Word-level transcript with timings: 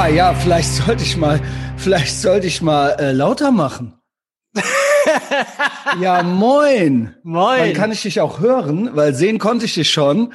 Ja, 0.00 0.06
ja, 0.06 0.34
vielleicht 0.34 0.70
sollte 0.70 1.02
ich 1.02 1.18
mal, 1.18 1.42
vielleicht 1.76 2.16
sollte 2.16 2.46
ich 2.46 2.62
mal 2.62 2.96
äh, 2.98 3.12
lauter 3.12 3.50
machen. 3.50 4.00
ja, 6.00 6.22
moin. 6.22 7.14
Moin. 7.22 7.58
Dann 7.58 7.72
kann 7.74 7.92
ich 7.92 8.00
dich 8.00 8.18
auch 8.18 8.40
hören, 8.40 8.96
weil 8.96 9.14
sehen 9.14 9.38
konnte 9.38 9.66
ich 9.66 9.74
dich 9.74 9.90
schon. 9.90 10.32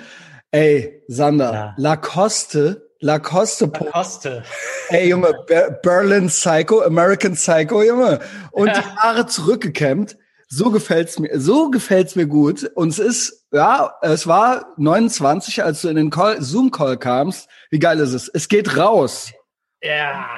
Ey, 0.51 1.01
Sander, 1.07 1.51
Ja. 1.51 1.73
Lacoste, 1.77 2.91
Lacoste, 2.99 3.67
Koste. 3.69 4.43
ey 4.89 5.09
Junge, 5.09 5.33
Ber 5.47 5.71
Berlin 5.81 6.27
Psycho, 6.27 6.83
American 6.83 7.33
Psycho, 7.33 7.81
Junge. 7.81 8.19
Und 8.51 8.67
die 8.67 8.99
Haare 8.99 9.25
zurückgekämmt. 9.25 10.15
So 10.47 10.69
gefällt's 10.69 11.17
mir, 11.17 11.39
so 11.39 11.71
gefällt's 11.71 12.15
mir 12.15 12.27
gut. 12.27 12.69
Und 12.75 12.89
es 12.89 12.99
ist, 12.99 13.47
ja, 13.51 13.95
es 14.03 14.27
war 14.27 14.75
29, 14.77 15.63
als 15.63 15.81
du 15.81 15.87
in 15.87 15.95
den 15.95 16.11
Call, 16.11 16.39
Zoom-Call 16.39 16.97
kamst. 16.97 17.49
Wie 17.71 17.79
geil 17.79 17.97
ist 17.97 18.13
es? 18.13 18.29
Es 18.31 18.47
geht 18.47 18.77
raus. 18.77 19.31
Ja. 19.81 20.37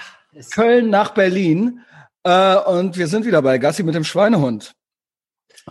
Köln 0.52 0.90
nach 0.90 1.12
Berlin. 1.14 1.82
Äh, 2.24 2.56
und 2.58 2.98
wir 2.98 3.08
sind 3.08 3.26
wieder 3.26 3.42
bei 3.42 3.58
Gassi 3.58 3.84
mit 3.84 3.96
dem 3.96 4.04
Schweinehund. 4.04 4.74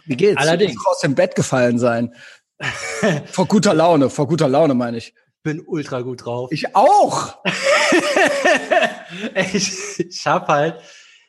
Wie 0.04 0.16
geht's? 0.16 0.40
Allerdings. 0.40 0.74
Du 0.74 0.90
aus 0.90 1.00
dem 1.00 1.14
Bett 1.14 1.34
gefallen 1.34 1.78
sein. 1.78 2.14
vor 3.26 3.46
guter 3.46 3.74
Laune, 3.74 4.08
vor 4.10 4.26
guter 4.28 4.48
Laune 4.48 4.74
meine 4.74 4.96
ich. 4.96 5.14
bin 5.42 5.62
ultra 5.66 6.00
gut 6.00 6.24
drauf. 6.24 6.50
Ich 6.52 6.74
auch. 6.74 7.36
ich 9.52 10.00
ich 10.00 10.26
habe 10.26 10.46
halt, 10.48 10.76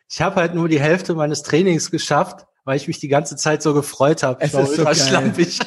ich 0.10 0.22
habe 0.22 0.36
halt 0.38 0.54
nur 0.56 0.70
die 0.70 0.80
Hälfte 0.80 1.14
meines 1.16 1.44
Trainings 1.44 1.92
geschafft, 1.92 2.46
weil 2.64 2.78
ich 2.78 2.88
mich 2.88 3.00
die 3.00 3.08
ganze 3.10 3.36
Zeit 3.36 3.62
so 3.62 3.74
gefreut 3.74 4.24
habe. 4.24 4.42
Es 4.42 4.50
Ich 4.50 4.54
war 4.54 4.62
ist 4.64 4.76
so 4.76 4.82
ultra 4.86 4.94
geil. 4.94 5.08
schlampig. 5.08 5.60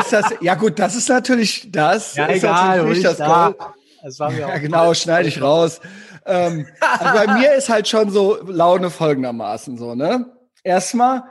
Ist 0.00 0.12
das, 0.12 0.26
ja 0.40 0.54
gut, 0.54 0.78
das 0.78 0.94
ist 0.96 1.08
natürlich 1.08 1.70
das. 1.70 2.14
ja, 2.14 2.26
ist 2.26 2.38
egal, 2.38 2.78
natürlich 2.78 2.84
wo 2.84 2.88
nicht 2.88 2.98
ich 2.98 3.04
das 3.04 3.16
da. 3.18 3.50
Gold. 3.50 3.74
Das 4.02 4.18
war 4.20 4.30
mir 4.30 4.46
auch 4.46 4.50
Ja, 4.50 4.58
genau, 4.58 4.94
schneide 4.94 5.28
ich 5.28 5.40
raus. 5.42 5.80
Ähm, 6.26 6.66
also 6.80 7.14
bei 7.14 7.26
mir 7.34 7.54
ist 7.54 7.68
halt 7.68 7.88
schon 7.88 8.10
so 8.10 8.38
Laune 8.46 8.90
folgendermaßen 8.90 9.76
so, 9.78 9.94
ne? 9.94 10.26
Erstmal 10.62 11.22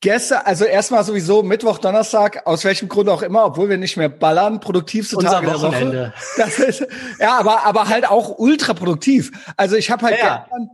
gestern, 0.00 0.40
also 0.44 0.64
erstmal 0.64 1.04
sowieso 1.04 1.42
Mittwoch, 1.42 1.78
Donnerstag, 1.78 2.46
aus 2.46 2.64
welchem 2.64 2.88
Grund 2.88 3.08
auch 3.08 3.22
immer, 3.22 3.44
obwohl 3.44 3.68
wir 3.68 3.76
nicht 3.76 3.96
mehr 3.96 4.08
ballern, 4.08 4.60
produktivste 4.60 5.16
Unser 5.16 5.30
Tage 5.32 5.46
der 5.46 5.56
Woche. 5.56 5.66
Wochenende. 5.68 6.14
Das 6.36 6.58
ist, 6.58 6.86
ja, 7.18 7.38
aber, 7.38 7.66
aber 7.66 7.88
halt 7.88 8.08
auch 8.08 8.38
ultra 8.38 8.72
produktiv. 8.74 9.30
Also 9.56 9.76
ich 9.76 9.90
habe 9.90 10.06
halt 10.06 10.18
Ja. 10.18 10.46
gestern 10.48 10.70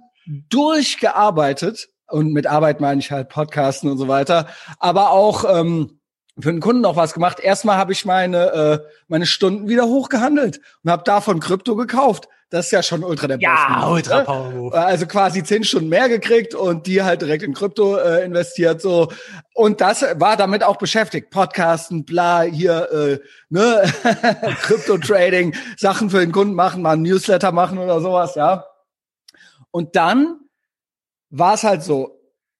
durchgearbeitet 0.48 1.88
und 2.08 2.32
mit 2.32 2.47
Arbeit 2.47 2.80
meine 2.80 3.00
ich 3.00 3.10
halt 3.10 3.28
Podcasten 3.28 3.91
und 3.91 3.98
so 3.98 4.08
weiter, 4.08 4.47
aber 4.78 5.10
auch 5.10 5.44
ähm, 5.48 5.95
für 6.38 6.52
den 6.52 6.60
Kunden 6.60 6.82
noch 6.82 6.96
was 6.96 7.14
gemacht. 7.14 7.40
Erstmal 7.40 7.76
habe 7.76 7.92
ich 7.92 8.04
meine 8.04 8.52
äh, 8.52 8.78
meine 9.08 9.26
Stunden 9.26 9.68
wieder 9.68 9.86
hochgehandelt 9.86 10.60
und 10.82 10.90
habe 10.90 11.02
davon 11.04 11.40
Krypto 11.40 11.76
gekauft. 11.76 12.28
Das 12.48 12.66
ist 12.66 12.70
ja 12.70 12.82
schon 12.82 13.02
ultra 13.02 13.26
der 13.26 13.38
Ja, 13.40 13.80
Boss-Move, 13.80 13.92
ultra 13.92 14.18
ne? 14.18 14.24
Power 14.24 14.50
Move. 14.50 14.78
Also 14.78 15.06
quasi 15.06 15.42
zehn 15.42 15.64
Stunden 15.64 15.88
mehr 15.88 16.08
gekriegt 16.08 16.54
und 16.54 16.86
die 16.86 17.02
halt 17.02 17.22
direkt 17.22 17.42
in 17.42 17.54
Krypto 17.54 17.96
äh, 17.96 18.24
investiert 18.24 18.80
so 18.80 19.10
und 19.54 19.80
das 19.80 20.02
war 20.02 20.36
damit 20.36 20.62
auch 20.62 20.76
beschäftigt 20.76 21.30
Podcasten 21.30 22.04
bla 22.04 22.42
hier 22.42 22.88
äh, 22.92 23.18
ne 23.48 23.82
Krypto 24.62 24.98
Trading 24.98 25.56
Sachen 25.76 26.08
für 26.08 26.20
den 26.20 26.30
Kunden 26.30 26.54
machen 26.54 26.82
mal 26.82 26.92
ein 26.92 27.02
Newsletter 27.02 27.50
machen 27.50 27.78
oder 27.78 28.00
sowas 28.00 28.36
ja 28.36 28.64
und 29.72 29.96
dann 29.96 30.38
war 31.30 31.54
es 31.54 31.64
halt 31.64 31.82
so 31.82 32.16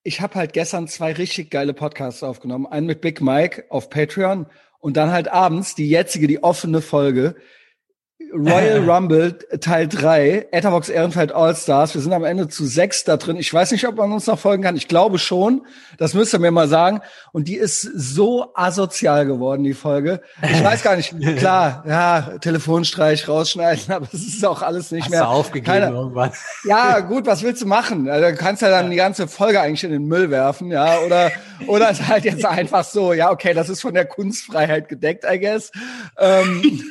ich 0.07 0.21
habe 0.21 0.37
halt 0.37 0.53
gestern 0.53 0.87
zwei 0.87 1.13
richtig 1.13 1.51
geile 1.51 1.75
Podcasts 1.75 2.23
aufgenommen. 2.23 2.67
Einen 2.67 2.87
mit 2.87 3.01
Big 3.01 3.21
Mike 3.21 3.65
auf 3.71 3.91
Patreon 3.91 4.47
und 4.79 4.97
dann 4.97 5.11
halt 5.11 5.27
abends 5.29 5.75
die 5.75 5.89
jetzige 5.89 6.29
die 6.29 6.45
offene 6.45 6.81
Folge 6.81 7.35
Royal 8.35 8.79
Rumble 8.91 9.33
Teil 9.61 9.89
3, 9.89 10.49
Etherbox 10.51 10.89
Ehrenfeld 10.89 11.33
All-Stars. 11.33 11.95
Wir 11.95 12.01
sind 12.03 12.13
am 12.13 12.25
Ende 12.25 12.49
zu 12.49 12.67
sechs 12.67 13.05
da 13.05 13.17
drin. 13.17 13.37
Ich 13.37 13.53
weiß 13.53 13.71
nicht, 13.73 13.87
ob 13.87 13.97
man 13.97 14.13
uns 14.13 14.27
noch 14.27 14.39
folgen 14.39 14.63
kann. 14.63 14.77
Ich 14.77 14.89
glaube 14.89 15.19
schon. 15.19 15.67
Das 15.99 16.13
müsst 16.15 16.33
ihr 16.35 16.39
mir 16.39 16.51
mal 16.51 16.69
sagen. 16.69 17.01
Und 17.33 17.49
die 17.49 17.57
ist 17.57 17.81
so 17.83 18.51
asozial 18.55 19.27
geworden, 19.27 19.65
die 19.65 19.75
Folge. 19.75 20.21
Ich 20.43 20.63
weiß 20.63 20.83
gar 20.83 20.97
nicht. 20.97 21.15
Klar, 21.39 21.85
ja, 21.89 22.39
Telefonstreich 22.41 23.29
rausschneiden, 23.29 23.85
aber 23.95 24.07
es 24.13 24.27
ist 24.27 24.45
auch 24.45 24.63
alles 24.63 24.91
nicht 24.91 25.05
Hast 25.05 25.11
mehr. 25.11 25.21
du 25.23 25.27
aufgegeben 25.29 25.67
Keine- 25.67 25.87
irgendwann? 25.97 26.33
ja, 26.65 27.01
gut, 27.01 27.27
was 27.27 27.43
willst 27.43 27.63
du 27.63 27.67
machen? 27.67 28.09
Also, 28.09 28.29
du 28.31 28.35
kannst 28.37 28.63
ja 28.63 28.69
dann 28.71 28.91
die 28.91 28.97
ganze 28.97 29.29
Folge 29.29 29.61
eigentlich 29.61 29.85
in 29.85 29.93
den 29.93 30.05
Müll 30.07 30.31
werfen, 30.31 30.71
ja, 30.71 30.99
oder, 31.01 31.31
oder 31.67 31.91
ist 31.91 32.07
halt 32.07 32.25
jetzt 32.25 32.45
einfach 32.45 32.85
so, 32.85 33.13
ja, 33.13 33.31
okay, 33.31 33.55
das 33.55 33.69
ist 33.69 33.81
von 33.83 33.95
der 33.95 34.05
Kunstfreiheit 34.07 34.89
gedeckt, 34.89 35.25
I 35.31 35.39
guess. 35.39 35.71
Ähm, 36.19 36.83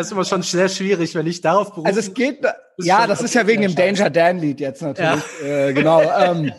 Das 0.00 0.06
ist 0.06 0.12
immer 0.12 0.24
schon 0.24 0.40
sehr 0.40 0.70
schwierig, 0.70 1.14
wenn 1.14 1.26
ich 1.26 1.42
darauf 1.42 1.72
berufe. 1.72 1.86
Also 1.86 2.00
es 2.00 2.14
geht, 2.14 2.38
ja, 2.78 3.06
das 3.06 3.20
ist 3.20 3.34
ja 3.34 3.46
wegen 3.46 3.60
dem. 3.60 3.74
Danger 3.74 4.08
Dan 4.08 4.38
Lied 4.38 4.58
jetzt 4.58 4.80
natürlich. 4.80 5.22
Äh, 5.44 5.74
genau. 5.74 6.00
Ähm, 6.00 6.54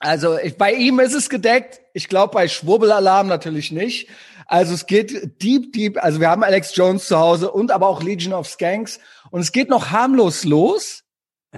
also 0.00 0.36
ich, 0.36 0.58
bei 0.58 0.72
ihm 0.72 0.98
ist 0.98 1.14
es 1.14 1.30
gedeckt. 1.30 1.80
Ich 1.94 2.08
glaube 2.08 2.34
bei 2.34 2.48
Schwurbelalarm 2.48 3.28
natürlich 3.28 3.70
nicht. 3.70 4.08
Also 4.46 4.74
es 4.74 4.86
geht 4.86 5.40
deep, 5.40 5.72
deep. 5.72 6.02
Also 6.02 6.18
wir 6.18 6.28
haben 6.28 6.42
Alex 6.42 6.74
Jones 6.74 7.06
zu 7.06 7.20
Hause 7.20 7.52
und 7.52 7.70
aber 7.70 7.86
auch 7.86 8.02
Legion 8.02 8.32
of 8.32 8.48
Skanks. 8.48 8.98
Und 9.30 9.42
es 9.42 9.52
geht 9.52 9.70
noch 9.70 9.92
harmlos 9.92 10.42
los. 10.42 11.04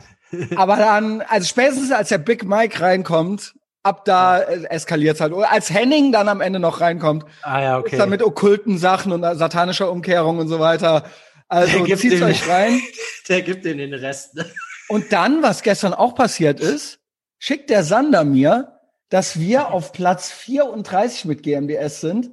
aber 0.56 0.76
dann, 0.76 1.22
also 1.22 1.46
spätestens 1.46 1.90
als 1.90 2.10
der 2.10 2.18
Big 2.18 2.44
Mike 2.44 2.82
reinkommt, 2.82 3.54
ab 3.84 4.04
da 4.04 4.40
äh, 4.40 4.64
eskaliert 4.64 5.20
halt. 5.20 5.32
Oder 5.32 5.52
als 5.52 5.70
Henning 5.70 6.10
dann 6.10 6.28
am 6.28 6.40
Ende 6.40 6.58
noch 6.58 6.80
reinkommt, 6.80 7.24
ah 7.42 7.60
ja, 7.62 7.78
ist 7.78 7.86
okay. 7.86 7.98
dann 7.98 8.10
mit 8.10 8.22
okkulten 8.22 8.78
Sachen 8.78 9.12
und 9.12 9.22
satanischer 9.38 9.90
Umkehrung 9.90 10.38
und 10.38 10.48
so 10.48 10.58
weiter. 10.58 11.04
Also 11.48 11.84
den- 11.84 12.22
euch 12.22 12.48
rein. 12.48 12.80
Der 13.28 13.42
gibt 13.42 13.64
in 13.64 13.78
den 13.78 13.94
Rest. 13.94 14.44
Und 14.88 15.12
dann, 15.12 15.42
was 15.42 15.62
gestern 15.62 15.94
auch 15.94 16.14
passiert 16.14 16.60
ist, 16.60 16.98
schickt 17.38 17.70
der 17.70 17.84
Sander 17.84 18.24
mir, 18.24 18.80
dass 19.08 19.38
wir 19.38 19.72
auf 19.72 19.92
Platz 19.92 20.30
34 20.30 21.24
mit 21.26 21.42
GMDS 21.42 22.00
sind 22.00 22.30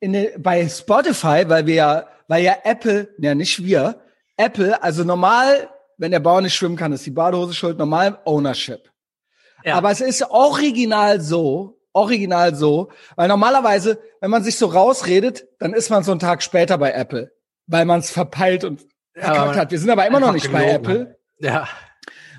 in 0.00 0.12
den, 0.12 0.28
bei 0.42 0.68
Spotify, 0.68 1.44
weil 1.46 1.66
wir 1.66 1.74
ja, 1.74 2.06
weil 2.28 2.44
ja 2.44 2.56
Apple, 2.64 3.08
ja 3.18 3.34
nicht 3.34 3.64
wir, 3.64 4.00
Apple, 4.36 4.80
also 4.82 5.04
normal, 5.04 5.68
wenn 5.98 6.12
der 6.12 6.20
Bauer 6.20 6.40
nicht 6.40 6.54
schwimmen 6.54 6.76
kann, 6.76 6.92
ist 6.92 7.06
die 7.06 7.10
Badehose 7.10 7.54
schuld, 7.54 7.78
normal 7.78 8.18
Ownership. 8.24 8.89
Ja. 9.64 9.74
Aber 9.74 9.90
es 9.90 10.00
ist 10.00 10.22
original 10.30 11.20
so, 11.20 11.78
original 11.92 12.54
so, 12.54 12.90
weil 13.16 13.28
normalerweise, 13.28 13.98
wenn 14.20 14.30
man 14.30 14.42
sich 14.44 14.56
so 14.56 14.66
rausredet, 14.66 15.46
dann 15.58 15.72
ist 15.74 15.90
man 15.90 16.02
so 16.02 16.10
einen 16.12 16.20
Tag 16.20 16.42
später 16.42 16.78
bei 16.78 16.92
Apple, 16.92 17.32
weil 17.66 17.84
man 17.84 18.00
es 18.00 18.10
verpeilt 18.10 18.64
und 18.64 18.82
verkackt 19.14 19.56
hat. 19.56 19.70
Wir 19.70 19.78
sind 19.78 19.90
aber 19.90 20.06
immer 20.06 20.20
noch 20.20 20.32
nicht 20.32 20.50
bei 20.52 20.64
gelogen 20.64 20.76
Apple 20.76 21.16
Ja. 21.38 21.68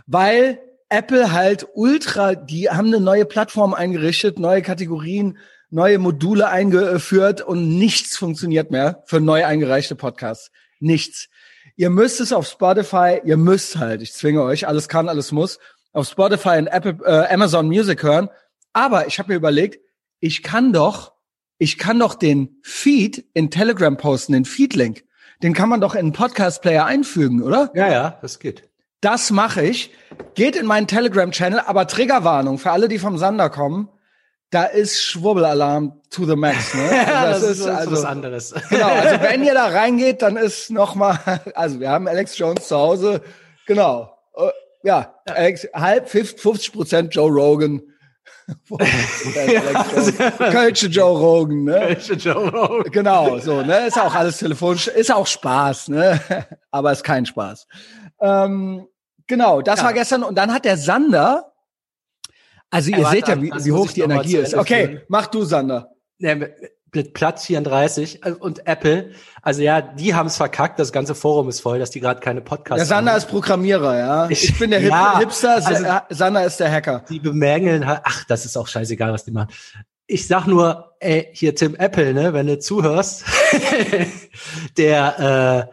weil 0.07 0.59
Apple 0.89 1.31
halt 1.31 1.67
ultra, 1.73 2.35
die 2.35 2.69
haben 2.69 2.87
eine 2.87 2.99
neue 2.99 3.25
Plattform 3.25 3.73
eingerichtet, 3.73 4.39
neue 4.39 4.61
Kategorien, 4.61 5.37
neue 5.69 5.99
Module 5.99 6.49
eingeführt 6.49 7.41
und 7.41 7.77
nichts 7.77 8.17
funktioniert 8.17 8.71
mehr 8.71 9.03
für 9.05 9.21
neu 9.21 9.45
eingereichte 9.45 9.95
Podcasts. 9.95 10.51
Nichts. 10.79 11.29
Ihr 11.77 11.89
müsst 11.89 12.19
es 12.19 12.33
auf 12.33 12.45
Spotify, 12.47 13.21
ihr 13.23 13.37
müsst 13.37 13.77
halt, 13.77 14.01
ich 14.01 14.11
zwinge 14.13 14.43
euch, 14.43 14.67
alles 14.67 14.89
kann, 14.89 15.07
alles 15.07 15.31
muss, 15.31 15.59
auf 15.93 16.07
Spotify 16.07 16.57
und 16.57 16.67
Apple, 16.67 16.97
äh, 17.05 17.33
Amazon 17.33 17.67
Music 17.67 18.03
hören. 18.03 18.29
Aber 18.73 19.07
ich 19.07 19.19
habe 19.19 19.31
mir 19.31 19.35
überlegt, 19.35 19.79
ich 20.19 20.43
kann 20.43 20.73
doch, 20.73 21.13
ich 21.57 21.77
kann 21.77 21.99
doch 21.99 22.15
den 22.15 22.57
Feed 22.63 23.25
in 23.33 23.51
Telegram 23.51 23.97
posten, 23.97 24.33
den 24.33 24.45
Feed-Link. 24.45 25.03
Den 25.43 25.53
kann 25.53 25.69
man 25.69 25.81
doch 25.81 25.95
in 25.95 26.01
einen 26.01 26.13
Podcast-Player 26.13 26.85
einfügen, 26.85 27.41
oder? 27.41 27.71
Ja, 27.73 27.91
ja, 27.91 28.19
das 28.21 28.39
geht. 28.39 28.69
Das 29.01 29.31
mache 29.31 29.63
ich. 29.63 29.91
Geht 30.35 30.55
in 30.55 30.67
meinen 30.67 30.87
Telegram-Channel, 30.87 31.61
aber 31.65 31.87
Triggerwarnung 31.87 32.59
für 32.59 32.71
alle, 32.71 32.87
die 32.87 32.99
vom 32.99 33.17
Sander 33.17 33.49
kommen. 33.49 33.89
Da 34.51 34.65
ist 34.65 35.01
Schwurbelalarm 35.01 36.01
to 36.09 36.25
the 36.25 36.35
max. 36.35 36.73
Ne? 36.75 36.89
Ja, 36.91 37.03
Also 37.23 37.47
das, 37.47 37.59
ist, 37.59 37.65
also, 37.65 37.91
was 37.93 38.05
anderes. 38.05 38.53
Genau, 38.69 38.87
also 38.87 39.15
wenn 39.21 39.43
ihr 39.43 39.53
da 39.53 39.67
reingeht, 39.67 40.21
dann 40.21 40.37
ist 40.37 40.69
noch 40.69 40.93
mal, 40.93 41.17
also 41.55 41.79
wir 41.79 41.89
haben 41.89 42.07
Alex 42.07 42.37
Jones 42.37 42.67
zu 42.67 42.75
Hause. 42.75 43.21
Genau. 43.65 44.13
Ja, 44.83 45.15
Alex, 45.25 45.67
halb 45.73 46.09
50 46.09 46.71
Prozent 46.73 47.15
Joe 47.15 47.29
Rogan. 47.31 47.81
50% 48.69 49.37
Alex 49.37 50.17
Jones. 50.17 50.37
Kölsche 50.51 50.87
Joe 50.87 51.17
Rogan, 51.17 51.63
ne? 51.63 51.93
Joe 52.17 52.49
Rogan. 52.49 52.91
Genau, 52.91 53.37
so, 53.39 53.61
ne? 53.61 53.87
Ist 53.87 53.99
auch 53.99 54.13
alles 54.13 54.37
telefonisch, 54.37 54.87
ist 54.87 55.11
auch 55.13 55.27
Spaß, 55.27 55.89
ne? 55.89 56.19
Aber 56.71 56.91
ist 56.91 57.03
kein 57.03 57.25
Spaß. 57.25 57.67
Ähm, 58.21 58.87
genau, 59.27 59.61
das 59.61 59.79
Ja. 59.79 59.85
war 59.85 59.93
gestern 59.93 60.23
und 60.23 60.35
dann 60.37 60.53
hat 60.53 60.65
der 60.65 60.77
Sander, 60.77 61.53
also 62.69 62.89
ihr 62.91 62.97
Ja, 62.97 63.03
warte, 63.03 63.15
seht 63.17 63.27
ja, 63.27 63.41
wie, 63.41 63.51
wie 63.65 63.71
hoch 63.71 63.91
die 63.91 64.01
Energie 64.01 64.37
ist. 64.37 64.55
Okay, 64.55 65.01
mach 65.07 65.27
du, 65.27 65.43
Sander. 65.43 65.91
Ja, 66.19 66.35
mit 66.93 67.13
Platz 67.13 67.45
34 67.45 68.25
äh, 68.25 68.31
und 68.31 68.67
Apple, 68.67 69.11
also 69.41 69.61
ja, 69.61 69.81
die 69.81 70.13
haben 70.13 70.27
es 70.27 70.37
verkackt, 70.37 70.79
das 70.79 70.91
ganze 70.91 71.15
Forum 71.15 71.47
ist 71.49 71.61
voll, 71.61 71.79
dass 71.79 71.89
die 71.89 71.99
gerade 71.99 72.19
keine 72.19 72.41
Podcasts 72.41 72.79
Der 72.79 72.85
Sander 72.85 73.11
haben. 73.11 73.17
ist 73.17 73.27
Programmierer, 73.27 73.97
ja. 73.97 74.29
Ich, 74.29 74.43
Ich- 74.49 74.59
bin 74.59 74.71
der 74.71 74.79
Hip 74.79 74.89
Ja, 74.89 75.19
Hipster, 75.19 75.55
also- 75.55 75.83
Sa- 75.83 76.05
Sander 76.09 76.45
ist 76.45 76.59
der 76.59 76.71
Hacker. 76.71 77.05
Die 77.09 77.19
bemängeln 77.19 77.85
halt, 77.87 78.01
ach, 78.03 78.23
das 78.25 78.45
ist 78.45 78.57
auch 78.57 78.67
scheißegal, 78.67 79.13
was 79.13 79.23
die 79.25 79.31
machen. 79.31 79.49
Ich 80.07 80.27
sag 80.27 80.45
nur, 80.45 80.95
ey, 80.99 81.29
hier 81.31 81.55
Tim 81.55 81.75
Apple, 81.75 82.13
ne, 82.13 82.33
wenn 82.33 82.47
du 82.47 82.59
zuhörst, 82.59 83.23
der, 84.77 85.69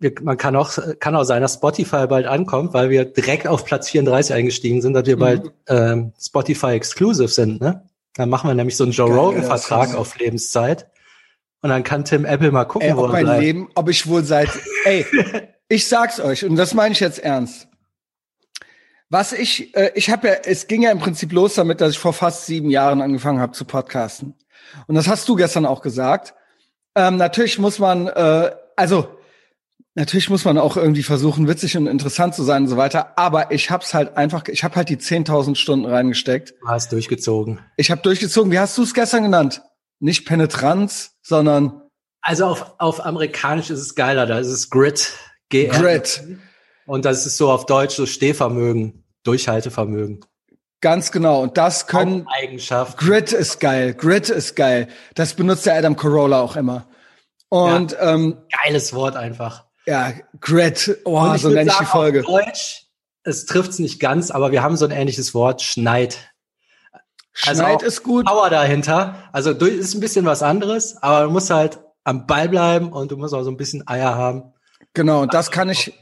äh, 0.00 0.10
man 0.22 0.36
kann 0.36 0.56
auch, 0.56 0.72
kann 0.98 1.14
auch 1.14 1.24
sein, 1.24 1.42
dass 1.42 1.54
Spotify 1.54 2.06
bald 2.06 2.26
ankommt, 2.26 2.74
weil 2.74 2.90
wir 2.90 3.04
direkt 3.04 3.46
auf 3.46 3.64
Platz 3.64 3.88
34 3.88 4.34
eingestiegen 4.34 4.82
sind, 4.82 4.94
dass 4.94 5.06
wir 5.06 5.16
mhm. 5.16 5.20
bald 5.20 5.52
ähm, 5.68 6.12
Spotify 6.20 6.72
Exclusive 6.72 7.28
sind, 7.28 7.60
ne? 7.60 7.88
Dann 8.16 8.28
machen 8.28 8.48
wir 8.48 8.54
nämlich 8.54 8.76
so 8.76 8.84
einen 8.84 8.92
Joe 8.92 9.12
Rogan-Vertrag 9.12 9.94
auf 9.94 10.18
Lebenszeit. 10.18 10.90
Und 11.62 11.70
dann 11.70 11.82
kann 11.82 12.04
Tim 12.04 12.24
Apple 12.24 12.50
mal 12.52 12.64
gucken, 12.64 12.88
ey, 12.88 12.96
wo 12.96 13.04
ob 13.04 13.12
mein 13.12 13.24
bleibt. 13.24 13.42
Leben, 13.42 13.68
ob 13.74 13.88
ich 13.88 14.06
wohl 14.06 14.24
seit, 14.24 14.48
ey, 14.84 15.04
ich 15.68 15.88
sag's 15.88 16.20
euch, 16.20 16.44
und 16.44 16.56
das 16.56 16.74
meine 16.74 16.92
ich 16.92 17.00
jetzt 17.00 17.18
ernst. 17.18 17.68
Was 19.08 19.32
ich, 19.32 19.74
äh, 19.76 19.92
ich 19.94 20.10
habe 20.10 20.28
ja, 20.28 20.34
es 20.44 20.66
ging 20.66 20.82
ja 20.82 20.90
im 20.90 20.98
Prinzip 20.98 21.32
los 21.32 21.54
damit, 21.54 21.80
dass 21.80 21.92
ich 21.92 21.98
vor 21.98 22.12
fast 22.12 22.46
sieben 22.46 22.70
Jahren 22.70 23.02
angefangen 23.02 23.40
habe 23.40 23.52
zu 23.52 23.64
podcasten. 23.64 24.34
Und 24.86 24.94
das 24.94 25.08
hast 25.08 25.28
du 25.28 25.36
gestern 25.36 25.66
auch 25.66 25.80
gesagt. 25.80 26.34
Ähm, 26.94 27.16
natürlich 27.16 27.58
muss 27.58 27.78
man, 27.78 28.08
äh, 28.08 28.50
also 28.74 29.08
natürlich 29.96 30.30
muss 30.30 30.44
man 30.44 30.58
auch 30.58 30.76
irgendwie 30.76 31.02
versuchen, 31.02 31.48
witzig 31.48 31.76
und 31.76 31.88
interessant 31.88 32.34
zu 32.34 32.44
sein 32.44 32.62
und 32.62 32.68
so 32.68 32.76
weiter. 32.76 33.18
Aber 33.18 33.50
ich 33.50 33.70
hab's 33.70 33.92
halt 33.94 34.16
einfach, 34.16 34.46
ich 34.46 34.62
habe 34.62 34.76
halt 34.76 34.88
die 34.88 34.98
10.000 34.98 35.56
Stunden 35.56 35.86
reingesteckt. 35.86 36.54
Du 36.60 36.68
hast 36.68 36.92
durchgezogen. 36.92 37.58
Ich 37.76 37.90
habe 37.90 38.02
durchgezogen. 38.02 38.52
Wie 38.52 38.58
hast 38.58 38.78
du 38.78 38.82
es 38.82 38.94
gestern 38.94 39.24
genannt? 39.24 39.62
Nicht 39.98 40.26
Penetranz, 40.26 41.16
sondern 41.22 41.82
also 42.20 42.46
auf, 42.46 42.74
auf 42.78 43.04
Amerikanisch 43.06 43.70
ist 43.70 43.78
es 43.78 43.94
geiler, 43.94 44.26
da 44.26 44.38
ist 44.38 44.48
es 44.48 44.68
Grit. 44.68 45.12
G 45.48 45.68
Grit. 45.68 46.24
Und 46.84 47.04
das 47.04 47.24
ist 47.24 47.36
so 47.36 47.52
auf 47.52 47.66
Deutsch 47.66 47.94
so 47.94 48.04
Stehvermögen, 48.04 49.04
Durchhaltevermögen. 49.22 50.24
Ganz 50.80 51.12
genau. 51.12 51.40
Und 51.40 51.56
das 51.56 51.86
können. 51.86 52.26
Eigenschaft. 52.28 52.98
Grit 52.98 53.32
ist 53.32 53.60
geil. 53.60 53.94
Grit 53.94 54.28
ist 54.28 54.56
geil. 54.56 54.88
Das 55.14 55.34
benutzt 55.34 55.66
der 55.66 55.74
Adam 55.74 55.96
Corolla 55.96 56.40
auch 56.40 56.56
immer. 56.56 56.88
Und 57.48 57.92
ja, 57.92 58.14
ähm, 58.14 58.38
geiles 58.64 58.92
Wort 58.92 59.16
einfach. 59.16 59.65
Ja, 59.86 60.12
Grit. 60.40 60.98
Oh, 61.04 61.36
so 61.36 61.48
nenne 61.48 61.70
ich 61.70 61.76
die 61.78 61.84
Folge. 61.84 62.20
Auf 62.20 62.26
Deutsch, 62.26 62.86
es 63.22 63.46
trifft's 63.46 63.78
nicht 63.78 64.00
ganz, 64.00 64.30
aber 64.30 64.52
wir 64.52 64.62
haben 64.62 64.76
so 64.76 64.84
ein 64.84 64.90
ähnliches 64.90 65.34
Wort, 65.34 65.62
Schneid. 65.62 66.18
Also 67.44 67.62
Schneid 67.62 67.82
ist 67.82 68.02
gut. 68.02 68.26
Power 68.26 68.50
dahinter. 68.50 69.28
Also 69.32 69.50
ist 69.52 69.94
ein 69.94 70.00
bisschen 70.00 70.24
was 70.24 70.42
anderes, 70.42 70.96
aber 71.02 71.24
du 71.26 71.30
musst 71.30 71.50
halt 71.50 71.78
am 72.04 72.26
Ball 72.26 72.48
bleiben 72.48 72.92
und 72.92 73.10
du 73.10 73.16
musst 73.16 73.34
auch 73.34 73.42
so 73.42 73.50
ein 73.50 73.56
bisschen 73.56 73.86
Eier 73.86 74.14
haben. 74.14 74.54
Genau, 74.94 75.22
und 75.22 75.34
das 75.34 75.50
kann 75.50 75.68
ich, 75.68 75.92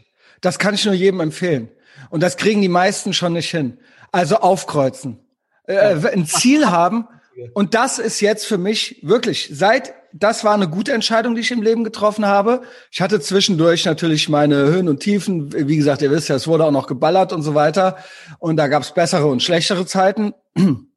das 0.41 0.59
kann 0.59 0.75
ich 0.75 0.85
nur 0.85 0.95
jedem 0.95 1.21
empfehlen. 1.21 1.71
Und 2.11 2.23
das 2.23 2.37
kriegen 2.37 2.63
die 2.63 2.69
meisten 2.69 3.13
schon 3.13 3.33
nicht 3.33 3.51
hin. 3.51 3.79
Also 4.13 4.37
aufkreuzen. 4.37 5.19
Äh, 5.67 5.97
ein 6.13 6.27
Ziel 6.27 6.71
haben. 6.71 7.09
Und 7.55 7.75
das 7.75 7.99
ist 7.99 8.21
jetzt 8.21 8.47
für 8.47 8.59
mich 8.59 9.01
wirklich, 9.03 9.51
seit, 9.53 9.95
das 10.17 10.45
war 10.45 10.55
eine 10.55 10.69
gute 10.69 10.93
Entscheidung, 10.93 11.35
die 11.35 11.41
ich 11.41 11.51
im 11.51 11.61
Leben 11.61 11.83
getroffen 11.83 12.25
habe. 12.25 12.63
Ich 12.93 13.01
hatte 13.01 13.21
zwischendurch 13.21 13.85
natürlich 13.85 14.29
meine 14.29 14.55
Höhen 14.67 14.89
und 14.89 15.01
Tiefen. 15.01 15.53
Wie 15.53 15.77
gesagt, 15.77 16.03
ihr 16.03 16.11
wisst 16.13 16.29
ja, 16.29 16.37
es 16.37 16.47
wurde 16.47 16.65
auch 16.65 16.71
noch 16.71 16.87
geballert 16.87 17.33
und 17.33 17.43
so 17.43 17.57
weiter. 17.57 17.99
Und 18.39 18.57
da 18.57 18.69
gab 18.69 18.85
es 18.85 18.95
bessere 18.95 19.27
und 19.27 19.43
schlechtere 19.43 19.87
Zeiten. 19.87 20.33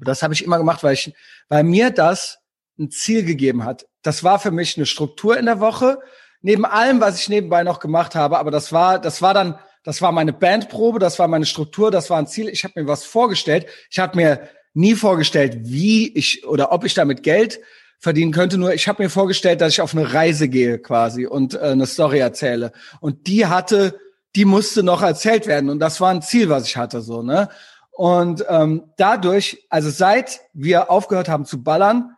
Das 0.00 0.24
habe 0.24 0.34
ich 0.34 0.42
immer 0.42 0.58
gemacht, 0.58 0.82
weil 0.82 0.94
ich, 0.94 1.14
weil 1.48 1.62
mir 1.62 1.92
das 1.92 2.40
ein 2.80 2.90
Ziel 2.90 3.24
gegeben 3.24 3.64
hat. 3.64 3.86
Das 4.02 4.24
war 4.24 4.40
für 4.40 4.50
mich 4.50 4.76
eine 4.76 4.86
Struktur 4.86 5.38
in 5.38 5.46
der 5.46 5.60
Woche 5.60 6.00
neben 6.42 6.64
allem, 6.64 7.00
was 7.00 7.20
ich 7.20 7.28
nebenbei 7.28 7.62
noch 7.62 7.78
gemacht 7.78 8.16
habe, 8.16 8.40
aber 8.40 8.50
das 8.50 8.72
war, 8.72 8.98
das 8.98 9.22
war 9.22 9.34
dann, 9.34 9.56
das 9.84 10.02
war 10.02 10.10
meine 10.10 10.32
Bandprobe, 10.32 10.98
das 10.98 11.20
war 11.20 11.28
meine 11.28 11.46
Struktur, 11.46 11.92
das 11.92 12.10
war 12.10 12.18
ein 12.18 12.26
Ziel. 12.26 12.48
Ich 12.48 12.64
habe 12.64 12.82
mir 12.82 12.88
was 12.88 13.04
vorgestellt. 13.04 13.66
Ich 13.88 14.00
habe 14.00 14.16
mir 14.16 14.48
nie 14.72 14.96
vorgestellt, 14.96 15.58
wie 15.60 16.12
ich 16.12 16.44
oder 16.44 16.72
ob 16.72 16.84
ich 16.84 16.94
damit 16.94 17.22
Geld 17.22 17.60
verdienen 18.04 18.30
könnte. 18.30 18.58
Nur 18.58 18.72
ich 18.72 18.86
habe 18.86 19.02
mir 19.02 19.10
vorgestellt, 19.10 19.60
dass 19.60 19.72
ich 19.72 19.80
auf 19.80 19.94
eine 19.94 20.14
Reise 20.14 20.48
gehe 20.48 20.78
quasi 20.78 21.26
und 21.26 21.54
äh, 21.54 21.58
eine 21.58 21.86
Story 21.86 22.20
erzähle. 22.20 22.72
Und 23.00 23.26
die 23.26 23.46
hatte, 23.46 23.98
die 24.36 24.44
musste 24.44 24.84
noch 24.84 25.02
erzählt 25.02 25.48
werden. 25.48 25.70
Und 25.70 25.80
das 25.80 26.00
war 26.00 26.10
ein 26.10 26.22
Ziel, 26.22 26.48
was 26.48 26.66
ich 26.68 26.76
hatte, 26.76 27.02
so 27.02 27.22
ne. 27.22 27.48
Und 27.90 28.44
ähm, 28.48 28.92
dadurch, 28.96 29.66
also 29.70 29.90
seit 29.90 30.40
wir 30.52 30.90
aufgehört 30.90 31.28
haben 31.28 31.44
zu 31.44 31.62
ballern, 31.62 32.16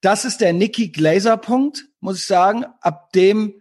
das 0.00 0.24
ist 0.24 0.40
der 0.40 0.52
Nicky 0.52 0.88
Glaser 0.88 1.36
Punkt, 1.36 1.84
muss 2.00 2.18
ich 2.18 2.26
sagen, 2.26 2.64
ab 2.80 3.12
dem 3.12 3.54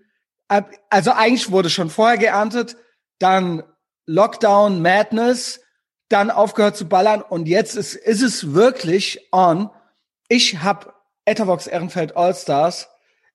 also 0.48 1.12
eigentlich 1.12 1.52
wurde 1.52 1.70
schon 1.70 1.90
vorher 1.90 2.18
geerntet, 2.18 2.78
dann 3.20 3.64
Lockdown, 4.06 4.82
Madness, 4.82 5.62
dann 6.10 6.30
aufgehört 6.30 6.78
zu 6.78 6.88
ballern 6.88 7.22
und 7.22 7.48
jetzt 7.48 7.76
ist, 7.76 7.96
ist 7.96 8.22
es 8.22 8.54
wirklich 8.54 9.28
on. 9.32 9.70
Ich 10.28 10.62
habe 10.62 10.94
Etavox 11.26 11.68
Ehrenfeld 11.68 12.16
All 12.16 12.34
Stars. 12.34 12.88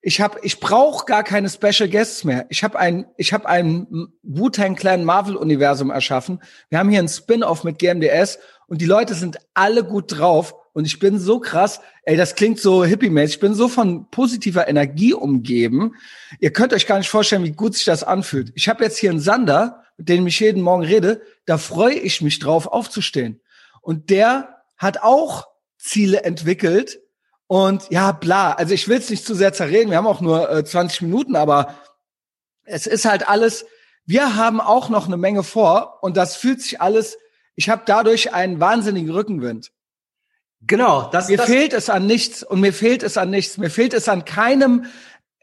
Ich 0.03 0.21
habe, 0.21 0.39
ich 0.43 0.61
brauche 0.61 1.05
gar 1.05 1.25
keine 1.25 1.51
Special 1.51 1.89
Guests 1.89 2.25
mehr. 2.25 2.47
Ich 2.49 2.65
habe 2.65 2.79
ein, 2.79 3.07
ich 3.19 3.33
habe 3.35 3.47
ein 3.47 4.09
Wu-Tang 4.23 4.75
Clan 4.75 5.05
Marvel 5.05 5.37
Universum 5.37 5.91
erschaffen. 5.91 6.41
Wir 6.71 6.79
haben 6.79 6.89
hier 6.89 7.01
ein 7.01 7.09
Spin-off 7.09 7.65
mit 7.65 7.79
GMDS 7.79 8.39
und 8.67 8.81
die 8.81 8.87
Leute 8.87 9.15
sind 9.15 9.39
alle 9.53 9.85
gut 9.85 10.17
drauf 10.17 10.55
und 10.73 10.87
ich 10.87 10.99
bin 11.01 11.19
so 11.19 11.41
krass, 11.41 11.81
ey, 12.05 12.17
das 12.17 12.35
klingt 12.35 12.61
so 12.61 12.85
hippie-mäßig, 12.85 13.35
ich 13.35 13.41
bin 13.41 13.55
so 13.55 13.69
von 13.69 14.09
positiver 14.11 14.69
Energie 14.69 15.13
umgeben. 15.13 15.97
Ihr 16.39 16.53
könnt 16.53 16.73
euch 16.73 16.87
gar 16.87 16.99
nicht 16.99 17.11
vorstellen, 17.11 17.45
wie 17.45 17.53
gut 17.53 17.75
sich 17.75 17.85
das 17.85 18.05
anfühlt. 18.05 18.53
Ich 18.55 18.69
habe 18.69 18.85
jetzt 18.85 18.99
hier 18.99 19.11
einen 19.11 19.21
Sander, 19.21 19.85
mit 19.97 20.09
dem 20.09 20.27
ich 20.27 20.41
jeden 20.41 20.63
Morgen 20.63 20.85
rede, 20.85 21.21
da 21.45 21.59
freue 21.59 21.99
ich 21.99 22.23
mich 22.23 22.39
drauf, 22.39 22.67
aufzustehen. 22.67 23.41
Und 23.83 24.09
der 24.09 24.63
hat 24.79 25.03
auch 25.03 25.49
Ziele 25.77 26.23
entwickelt. 26.23 27.01
Und 27.51 27.91
ja, 27.91 28.13
bla, 28.13 28.53
also 28.53 28.73
ich 28.75 28.87
will 28.87 28.99
es 28.99 29.11
nicht 29.11 29.27
zu 29.27 29.35
sehr 29.35 29.53
zerreden, 29.53 29.91
wir 29.91 29.97
haben 29.97 30.07
auch 30.07 30.21
nur 30.21 30.49
äh, 30.49 30.65
20 30.65 31.03
Minuten, 31.03 31.35
aber 31.35 31.75
es 32.63 32.87
ist 32.87 33.07
halt 33.07 33.29
alles, 33.29 33.67
wir 34.07 34.37
haben 34.37 34.61
auch 34.61 34.89
noch 34.89 35.09
eine 35.09 35.17
Menge 35.17 35.43
vor 35.43 35.99
und 36.01 36.17
das 36.17 36.37
fühlt 36.37 36.63
sich 36.63 36.81
alles, 36.81 37.19
ich 37.57 37.69
habe 37.69 37.83
dadurch 37.85 38.33
einen 38.33 38.61
wahnsinnigen 38.61 39.11
Rückenwind. 39.11 39.73
Genau, 40.61 41.11
das 41.11 41.29
mir 41.29 41.39
das 41.39 41.47
fehlt 41.47 41.73
es 41.73 41.91
an 41.91 42.07
nichts 42.07 42.45
und 42.45 42.61
mir 42.61 42.73
fehlt 42.73 43.03
es 43.03 43.17
an 43.17 43.31
nichts. 43.31 43.59
Mir 43.59 43.71
fehlt 43.71 43.95
es 43.95 44.09
an 44.09 44.25
keinem 44.25 44.85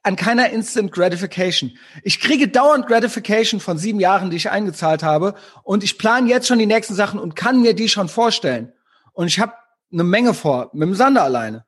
an 0.01 0.15
keiner 0.15 0.50
Instant 0.51 0.94
Gratification. 0.94 1.77
Ich 2.03 2.21
kriege 2.21 2.48
dauernd 2.48 2.88
Gratification 2.88 3.60
von 3.60 3.77
sieben 3.77 4.00
Jahren, 4.00 4.30
die 4.30 4.38
ich 4.38 4.50
eingezahlt 4.50 5.03
habe 5.03 5.36
und 5.63 5.83
ich 5.83 5.98
plane 5.98 6.30
jetzt 6.30 6.48
schon 6.48 6.60
die 6.60 6.68
nächsten 6.68 6.95
Sachen 6.95 7.19
und 7.19 7.36
kann 7.36 7.62
mir 7.62 7.74
die 7.74 7.89
schon 7.89 8.07
vorstellen. 8.07 8.71
Und 9.12 9.27
ich 9.27 9.42
habe 9.42 9.56
eine 9.92 10.06
Menge 10.06 10.33
vor, 10.33 10.69
mit 10.71 10.83
dem 10.83 10.95
Sander 10.95 11.24
alleine. 11.24 11.67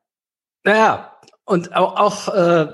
Naja, 0.64 1.20
und 1.46 1.76
auch, 1.76 1.96
auch 1.96 2.34
äh, 2.34 2.68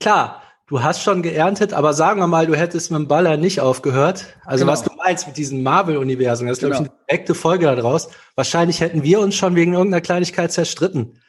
klar, 0.00 0.42
du 0.66 0.82
hast 0.82 1.02
schon 1.02 1.22
geerntet, 1.22 1.72
aber 1.72 1.92
sagen 1.92 2.20
wir 2.20 2.26
mal, 2.26 2.46
du 2.46 2.54
hättest 2.54 2.90
mit 2.90 2.98
dem 2.98 3.08
Baller 3.08 3.36
nicht 3.36 3.60
aufgehört. 3.60 4.26
Also 4.44 4.64
genau. 4.64 4.72
was 4.72 4.82
du 4.82 4.94
meinst 4.96 5.26
mit 5.26 5.36
diesem 5.36 5.62
Marvel-Universum, 5.62 6.46
das 6.46 6.58
ist, 6.58 6.60
genau. 6.62 6.76
glaube 6.76 6.86
ich, 6.86 6.90
eine 6.90 7.06
direkte 7.06 7.34
Folge 7.34 7.66
daraus. 7.66 8.08
Wahrscheinlich 8.34 8.80
hätten 8.80 9.02
wir 9.02 9.20
uns 9.20 9.34
schon 9.34 9.56
wegen 9.56 9.74
irgendeiner 9.74 10.00
Kleinigkeit 10.00 10.52
zerstritten. 10.52 11.20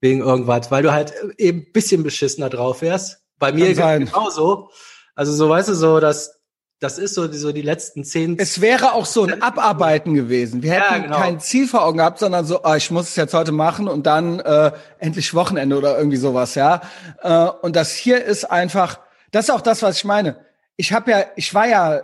Wegen 0.00 0.20
irgendwas, 0.20 0.70
weil 0.70 0.82
du 0.82 0.92
halt 0.92 1.12
eben 1.36 1.72
bisschen 1.72 2.02
beschissener 2.02 2.48
drauf 2.48 2.80
wärst. 2.80 3.22
Bei 3.38 3.52
mir 3.52 3.74
genauso. 3.74 4.70
Also 5.14 5.32
so, 5.32 5.48
weißt 5.48 5.68
du, 5.68 5.74
so, 5.74 6.00
dass 6.00 6.39
das 6.80 6.96
ist 6.96 7.14
so 7.14 7.28
die, 7.28 7.36
so 7.36 7.52
die 7.52 7.60
letzten 7.60 8.04
zehn. 8.04 8.38
Es 8.38 8.62
wäre 8.62 8.94
auch 8.94 9.04
so 9.04 9.24
ein 9.24 9.42
Abarbeiten 9.42 10.14
gewesen. 10.14 10.62
Wir 10.62 10.72
hätten 10.72 10.94
ja, 10.94 10.98
genau. 10.98 11.18
kein 11.18 11.38
Ziel 11.38 11.68
vor 11.68 11.84
Augen 11.84 11.98
gehabt, 11.98 12.18
sondern 12.18 12.46
so, 12.46 12.64
oh, 12.64 12.74
ich 12.74 12.90
muss 12.90 13.10
es 13.10 13.16
jetzt 13.16 13.34
heute 13.34 13.52
machen 13.52 13.86
und 13.86 14.06
dann 14.06 14.40
äh, 14.40 14.72
endlich 14.98 15.34
Wochenende 15.34 15.76
oder 15.76 15.98
irgendwie 15.98 16.16
sowas, 16.16 16.54
ja. 16.54 16.80
Äh, 17.22 17.48
und 17.60 17.76
das 17.76 17.92
hier 17.92 18.24
ist 18.24 18.50
einfach, 18.50 18.98
das 19.30 19.44
ist 19.44 19.50
auch 19.50 19.60
das, 19.60 19.82
was 19.82 19.98
ich 19.98 20.04
meine. 20.04 20.40
Ich 20.76 20.94
habe 20.94 21.10
ja, 21.10 21.24
ich 21.36 21.52
war 21.52 21.68
ja, 21.68 22.00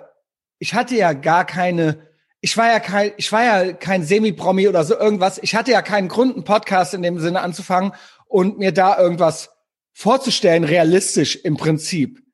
ich 0.58 0.74
hatte 0.74 0.94
ja 0.94 1.14
gar 1.14 1.46
keine, 1.46 1.98
ich 2.42 2.54
war 2.58 2.68
ja 2.68 2.78
kein, 2.78 3.12
ich 3.16 3.32
war 3.32 3.44
ja 3.44 3.72
kein 3.72 4.04
Semi-Promi 4.04 4.68
oder 4.68 4.84
so 4.84 4.94
irgendwas. 4.98 5.38
Ich 5.42 5.54
hatte 5.54 5.72
ja 5.72 5.80
keinen 5.80 6.08
Grund, 6.08 6.34
einen 6.34 6.44
Podcast 6.44 6.92
in 6.92 7.00
dem 7.00 7.18
Sinne 7.18 7.40
anzufangen 7.40 7.92
und 8.28 8.58
mir 8.58 8.72
da 8.72 8.98
irgendwas 8.98 9.48
vorzustellen, 9.94 10.64
realistisch 10.64 11.36
im 11.36 11.56
Prinzip. 11.56 12.25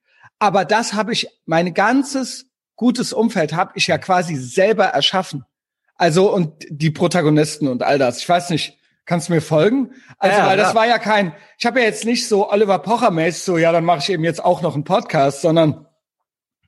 Aber 0.43 0.65
das 0.65 0.95
habe 0.95 1.13
ich, 1.13 1.29
mein 1.47 1.73
ganzes 1.73 2.47
gutes 2.75 3.13
Umfeld 3.13 3.53
habe 3.53 3.75
ich 3.77 3.87
ja 3.87 3.97
quasi 3.97 4.35
selber 4.35 4.87
erschaffen. 4.87 5.45
Also 5.95 6.35
und 6.35 6.67
die 6.69 6.91
Protagonisten 6.91 7.69
und 7.69 7.85
all 7.85 7.97
das. 7.97 8.19
Ich 8.19 8.29
weiß 8.29 8.51
nicht, 8.51 8.77
kannst 9.05 9.29
du 9.29 9.35
mir 9.35 9.41
folgen? 9.41 9.93
Also 10.19 10.37
ja, 10.37 10.47
weil 10.49 10.57
das 10.57 10.75
war 10.75 10.85
ja 10.85 10.99
kein, 10.99 11.33
ich 11.59 11.65
habe 11.65 11.79
ja 11.79 11.87
jetzt 11.87 12.05
nicht 12.05 12.27
so 12.27 12.51
Oliver 12.51 12.81
Pocher 12.81 13.13
mäßig 13.13 13.45
so, 13.45 13.57
ja, 13.57 13.71
dann 13.71 13.85
mache 13.85 14.01
ich 14.01 14.11
eben 14.11 14.25
jetzt 14.25 14.45
auch 14.45 14.63
noch 14.63 14.75
einen 14.75 14.83
Podcast, 14.83 15.43
sondern 15.43 15.87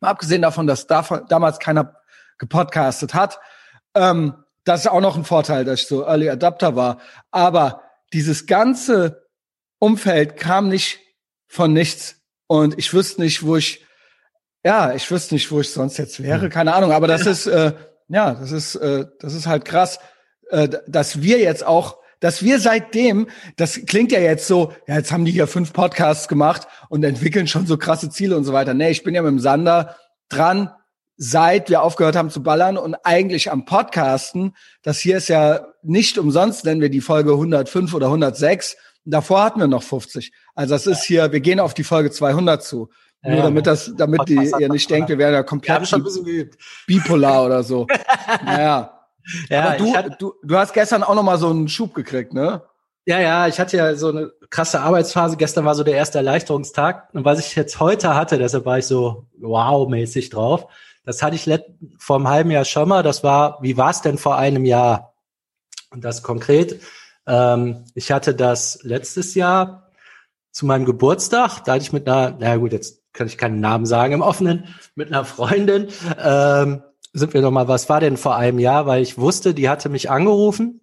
abgesehen 0.00 0.42
davon, 0.42 0.68
dass 0.68 0.86
davon, 0.86 1.22
damals 1.28 1.58
keiner 1.58 1.96
gepodcastet 2.38 3.12
hat, 3.12 3.40
ähm, 3.96 4.34
das 4.62 4.82
ist 4.82 4.86
auch 4.86 5.00
noch 5.00 5.16
ein 5.16 5.24
Vorteil, 5.24 5.64
dass 5.64 5.80
ich 5.80 5.88
so 5.88 6.06
Early 6.06 6.30
Adapter 6.30 6.76
war. 6.76 7.00
Aber 7.32 7.82
dieses 8.12 8.46
ganze 8.46 9.26
Umfeld 9.80 10.36
kam 10.36 10.68
nicht 10.68 11.00
von 11.48 11.72
nichts. 11.72 12.23
Und 12.54 12.78
ich 12.78 12.94
wüsste 12.94 13.20
nicht, 13.20 13.44
wo 13.44 13.56
ich, 13.56 13.84
ja, 14.64 14.94
ich 14.94 15.10
wüsste 15.10 15.34
nicht, 15.34 15.50
wo 15.50 15.60
ich 15.60 15.70
sonst 15.70 15.98
jetzt 15.98 16.22
wäre, 16.22 16.42
hm. 16.42 16.50
keine 16.50 16.72
Ahnung. 16.74 16.92
Aber 16.92 17.08
das 17.08 17.26
ist, 17.26 17.46
äh, 17.46 17.72
ja, 18.08 18.34
das 18.34 18.52
ist, 18.52 18.76
äh, 18.76 19.06
das 19.18 19.34
ist 19.34 19.48
halt 19.48 19.64
krass, 19.64 19.98
äh, 20.50 20.68
dass 20.86 21.20
wir 21.20 21.40
jetzt 21.40 21.66
auch, 21.66 21.98
dass 22.20 22.44
wir 22.44 22.60
seitdem, 22.60 23.26
das 23.56 23.80
klingt 23.86 24.12
ja 24.12 24.20
jetzt 24.20 24.46
so, 24.46 24.72
ja, 24.86 24.94
jetzt 24.96 25.10
haben 25.10 25.24
die 25.24 25.32
hier 25.32 25.48
fünf 25.48 25.72
Podcasts 25.72 26.28
gemacht 26.28 26.68
und 26.88 27.04
entwickeln 27.04 27.48
schon 27.48 27.66
so 27.66 27.76
krasse 27.76 28.08
Ziele 28.08 28.36
und 28.36 28.44
so 28.44 28.52
weiter. 28.52 28.72
Nee, 28.72 28.90
ich 28.90 29.02
bin 29.02 29.16
ja 29.16 29.22
mit 29.22 29.30
dem 29.30 29.40
Sander 29.40 29.96
dran, 30.28 30.70
seit 31.16 31.70
wir 31.70 31.82
aufgehört 31.82 32.14
haben 32.14 32.30
zu 32.30 32.42
ballern 32.42 32.78
und 32.78 32.94
eigentlich 33.02 33.50
am 33.50 33.64
Podcasten. 33.64 34.54
Das 34.82 35.00
hier 35.00 35.16
ist 35.16 35.28
ja 35.28 35.66
nicht 35.82 36.18
umsonst, 36.18 36.64
nennen 36.64 36.80
wir 36.80 36.88
die 36.88 37.00
Folge 37.00 37.32
105 37.32 37.92
oder 37.94 38.06
106. 38.06 38.76
Davor 39.04 39.44
hatten 39.44 39.60
wir 39.60 39.66
noch 39.66 39.82
50. 39.82 40.32
Also 40.54 40.74
das 40.74 40.86
ist 40.86 41.04
hier, 41.04 41.32
wir 41.32 41.40
gehen 41.40 41.60
auf 41.60 41.74
die 41.74 41.84
Folge 41.84 42.10
200 42.10 42.62
zu. 42.62 42.88
Nur 43.22 43.42
damit 43.42 43.66
das, 43.66 43.92
damit 43.96 44.28
die 44.28 44.52
ihr 44.58 44.68
nicht 44.68 44.90
denkt, 44.90 45.08
wir 45.08 45.16
wären 45.16 45.32
ja 45.32 45.42
komplett 45.42 45.90
bipolar 46.86 47.46
oder 47.46 47.62
so. 47.62 47.86
naja. 48.44 49.00
Ja, 49.48 49.68
Aber 49.68 49.76
du, 49.78 49.94
hatte, 49.94 50.16
du, 50.18 50.34
du 50.42 50.56
hast 50.56 50.74
gestern 50.74 51.02
auch 51.02 51.14
noch 51.14 51.22
mal 51.22 51.38
so 51.38 51.48
einen 51.48 51.68
Schub 51.68 51.94
gekriegt, 51.94 52.34
ne? 52.34 52.62
Ja, 53.06 53.20
ja, 53.20 53.48
ich 53.48 53.58
hatte 53.58 53.76
ja 53.76 53.94
so 53.96 54.08
eine 54.08 54.32
krasse 54.50 54.80
Arbeitsphase. 54.80 55.36
Gestern 55.36 55.64
war 55.64 55.74
so 55.74 55.84
der 55.84 55.94
erste 55.94 56.18
Erleichterungstag. 56.18 57.08
Und 57.14 57.24
was 57.24 57.38
ich 57.38 57.54
jetzt 57.54 57.80
heute 57.80 58.14
hatte, 58.14 58.38
deshalb 58.38 58.66
war 58.66 58.78
ich 58.78 58.86
so 58.86 59.26
wow-mäßig 59.38 60.30
drauf. 60.30 60.66
Das 61.04 61.22
hatte 61.22 61.36
ich 61.36 61.50
vor 61.98 62.16
einem 62.16 62.28
halben 62.28 62.50
Jahr 62.50 62.64
schon 62.64 62.88
mal. 62.88 63.02
Das 63.02 63.22
war, 63.22 63.58
wie 63.60 63.76
war 63.76 63.90
es 63.90 64.00
denn 64.00 64.16
vor 64.16 64.36
einem 64.36 64.64
Jahr? 64.64 65.14
Und 65.90 66.04
das 66.04 66.22
konkret. 66.22 66.80
Ähm, 67.26 67.84
ich 67.94 68.12
hatte 68.12 68.34
das 68.34 68.80
letztes 68.82 69.34
Jahr 69.34 69.90
zu 70.50 70.66
meinem 70.66 70.84
Geburtstag. 70.84 71.64
Da 71.64 71.72
hatte 71.72 71.82
ich 71.82 71.92
mit 71.92 72.08
einer, 72.08 72.36
na 72.38 72.56
gut, 72.56 72.72
jetzt 72.72 73.02
kann 73.12 73.26
ich 73.26 73.38
keinen 73.38 73.60
Namen 73.60 73.86
sagen 73.86 74.14
im 74.14 74.22
Offenen, 74.22 74.64
mit 74.94 75.08
einer 75.08 75.24
Freundin, 75.24 75.88
ähm, 76.22 76.82
sind 77.12 77.32
wir 77.32 77.42
noch 77.42 77.52
mal, 77.52 77.68
was 77.68 77.88
war 77.88 78.00
denn 78.00 78.16
vor 78.16 78.36
einem 78.36 78.58
Jahr? 78.58 78.86
Weil 78.86 79.00
ich 79.00 79.18
wusste, 79.18 79.54
die 79.54 79.68
hatte 79.68 79.88
mich 79.88 80.10
angerufen 80.10 80.80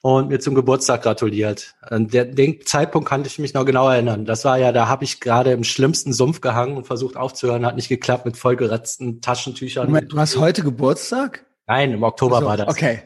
und 0.00 0.28
mir 0.28 0.40
zum 0.40 0.54
Geburtstag 0.54 1.02
gratuliert. 1.02 1.74
An 1.82 2.08
den 2.08 2.64
Zeitpunkt 2.64 3.08
kann 3.08 3.24
ich 3.26 3.38
mich 3.38 3.52
noch 3.52 3.66
genau 3.66 3.90
erinnern. 3.90 4.24
Das 4.24 4.46
war 4.46 4.58
ja, 4.58 4.72
da 4.72 4.88
habe 4.88 5.04
ich 5.04 5.20
gerade 5.20 5.52
im 5.52 5.64
schlimmsten 5.64 6.14
Sumpf 6.14 6.40
gehangen 6.40 6.78
und 6.78 6.86
versucht 6.86 7.16
aufzuhören, 7.16 7.66
hat 7.66 7.76
nicht 7.76 7.90
geklappt 7.90 8.24
mit 8.24 8.38
vollgeratzten 8.38 9.20
Taschentüchern. 9.20 9.86
Moment, 9.86 10.12
du 10.12 10.18
hast 10.18 10.38
heute 10.38 10.62
Geburtstag? 10.62 11.44
Nein, 11.66 11.92
im 11.92 12.02
Oktober 12.02 12.36
also, 12.36 12.48
war 12.48 12.56
das. 12.56 12.68
Okay. 12.68 13.02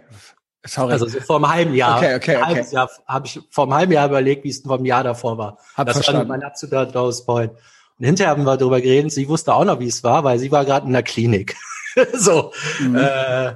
Sorry. 0.64 0.92
Also 0.92 1.06
so 1.08 1.20
vor 1.20 1.36
einem 1.36 1.48
halben 1.48 1.74
Jahr. 1.74 1.98
Okay, 1.98 2.14
okay, 2.14 2.36
okay. 2.40 2.64
Jahr 2.70 2.90
habe 3.06 3.26
ich 3.26 3.40
vor 3.50 3.64
einem 3.64 3.74
halben 3.74 3.92
Jahr 3.92 4.08
überlegt, 4.08 4.44
wie 4.44 4.50
es 4.50 4.60
vor 4.60 4.76
einem 4.76 4.86
Jahr 4.86 5.02
davor 5.02 5.36
war. 5.36 5.58
Hab 5.74 5.86
das 5.86 5.96
verstanden. 5.96 6.28
war 6.28 6.36
mein 6.36 6.46
absoluter 6.46 6.86
Dose 6.86 7.24
Point. 7.24 7.52
Und 7.98 8.06
hinterher 8.06 8.30
haben 8.30 8.44
wir 8.44 8.56
darüber 8.56 8.80
geredet, 8.80 9.12
sie 9.12 9.28
wusste 9.28 9.54
auch 9.54 9.64
noch, 9.64 9.80
wie 9.80 9.88
es 9.88 10.04
war, 10.04 10.22
weil 10.24 10.38
sie 10.38 10.52
war 10.52 10.64
gerade 10.64 10.86
in 10.86 10.92
der 10.92 11.02
Klinik. 11.02 11.56
so. 12.14 12.52
Mhm. 12.80 12.96
Äh, 12.96 13.54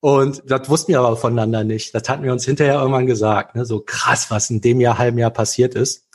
und 0.00 0.42
das 0.46 0.68
wussten 0.70 0.92
wir 0.92 1.00
aber 1.00 1.16
voneinander 1.16 1.64
nicht. 1.64 1.94
Das 1.94 2.08
hatten 2.08 2.22
wir 2.22 2.32
uns 2.32 2.44
hinterher 2.44 2.74
irgendwann 2.74 3.06
gesagt. 3.06 3.54
Ne? 3.54 3.64
So 3.64 3.80
krass, 3.80 4.30
was 4.30 4.48
in 4.48 4.60
dem 4.60 4.80
Jahr, 4.80 4.96
halben 4.96 5.18
Jahr 5.18 5.30
passiert 5.30 5.74
ist. 5.74 6.06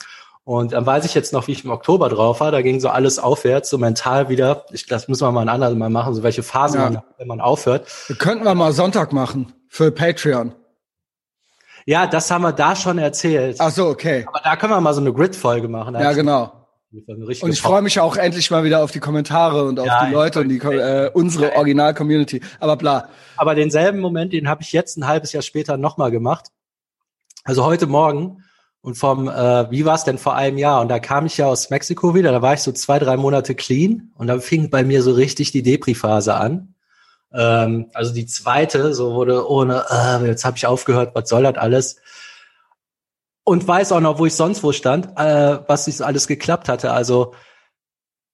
Und 0.42 0.72
dann 0.72 0.84
weiß 0.84 1.04
ich 1.06 1.14
jetzt 1.14 1.32
noch, 1.32 1.46
wie 1.46 1.52
ich 1.52 1.64
im 1.64 1.70
Oktober 1.70 2.08
drauf 2.08 2.40
war. 2.40 2.50
Da 2.50 2.60
ging 2.60 2.80
so 2.80 2.88
alles 2.88 3.18
aufwärts, 3.18 3.70
so 3.70 3.78
mental 3.78 4.28
wieder. 4.28 4.66
Ich, 4.72 4.86
das 4.86 5.08
müssen 5.08 5.26
wir 5.26 5.32
mal 5.32 5.42
ein 5.42 5.48
anderes 5.48 5.74
Mal 5.74 5.90
machen, 5.90 6.14
so 6.14 6.22
welche 6.22 6.42
Phasen 6.42 6.80
ja. 6.80 6.90
man, 6.90 7.02
wenn 7.18 7.28
man 7.28 7.40
aufhört. 7.40 7.86
könnten 8.18 8.44
wir 8.44 8.54
mal 8.54 8.72
Sonntag 8.72 9.12
machen 9.12 9.52
für 9.74 9.90
Patreon. 9.90 10.54
Ja, 11.84 12.06
das 12.06 12.30
haben 12.30 12.42
wir 12.42 12.52
da 12.52 12.76
schon 12.76 12.98
erzählt. 12.98 13.56
Ach 13.58 13.72
so, 13.72 13.88
okay. 13.88 14.24
Aber 14.28 14.38
da 14.38 14.54
können 14.54 14.72
wir 14.72 14.80
mal 14.80 14.94
so 14.94 15.00
eine 15.00 15.12
Grid-Folge 15.12 15.66
machen. 15.66 15.96
Ja, 15.96 16.12
genau. 16.12 16.68
Und 17.08 17.50
ich 17.50 17.60
freue 17.60 17.82
mich 17.82 17.98
auch 17.98 18.16
endlich 18.16 18.52
mal 18.52 18.62
wieder 18.62 18.84
auf 18.84 18.92
die 18.92 19.00
Kommentare 19.00 19.64
und 19.64 19.80
auf 19.80 19.86
ja, 19.86 20.06
die 20.06 20.12
Leute 20.12 20.40
und 20.40 20.48
die 20.48 20.58
äh, 20.58 21.10
unsere 21.12 21.56
Original-Community. 21.56 22.40
Aber 22.60 22.76
bla. 22.76 23.08
Aber 23.36 23.56
denselben 23.56 23.98
Moment, 23.98 24.32
den 24.32 24.48
habe 24.48 24.62
ich 24.62 24.70
jetzt 24.70 24.96
ein 24.96 25.08
halbes 25.08 25.32
Jahr 25.32 25.42
später 25.42 25.76
nochmal 25.76 26.12
gemacht. 26.12 26.50
Also 27.42 27.64
heute 27.64 27.88
Morgen 27.88 28.44
und 28.80 28.94
vom, 28.94 29.26
äh, 29.26 29.68
wie 29.72 29.84
war 29.84 29.96
es 29.96 30.04
denn 30.04 30.18
vor 30.18 30.36
einem 30.36 30.56
Jahr? 30.56 30.82
Und 30.82 30.88
da 30.88 31.00
kam 31.00 31.26
ich 31.26 31.36
ja 31.36 31.46
aus 31.46 31.68
Mexiko 31.70 32.14
wieder, 32.14 32.30
da 32.30 32.42
war 32.42 32.54
ich 32.54 32.60
so 32.60 32.70
zwei, 32.70 33.00
drei 33.00 33.16
Monate 33.16 33.56
clean 33.56 34.12
und 34.14 34.28
dann 34.28 34.40
fing 34.40 34.70
bei 34.70 34.84
mir 34.84 35.02
so 35.02 35.10
richtig 35.10 35.50
die 35.50 35.64
Depri-Phase 35.64 36.34
an. 36.36 36.73
Ähm, 37.34 37.90
also 37.92 38.14
die 38.14 38.26
zweite, 38.26 38.94
so 38.94 39.14
wurde 39.14 39.48
ohne, 39.48 39.84
äh, 39.90 40.26
jetzt 40.26 40.44
habe 40.44 40.56
ich 40.56 40.66
aufgehört, 40.66 41.14
was 41.14 41.28
soll 41.28 41.42
das 41.42 41.56
alles? 41.56 41.96
und 43.44 43.68
weiß 43.68 43.92
auch 43.92 44.00
noch, 44.00 44.18
wo 44.18 44.26
ich 44.26 44.34
sonst 44.34 44.62
wo 44.62 44.72
stand, 44.72 45.06
äh, 45.16 45.58
was 45.68 45.84
sich 45.84 46.04
alles 46.04 46.26
geklappt 46.26 46.68
hatte. 46.68 46.92
Also 46.92 47.34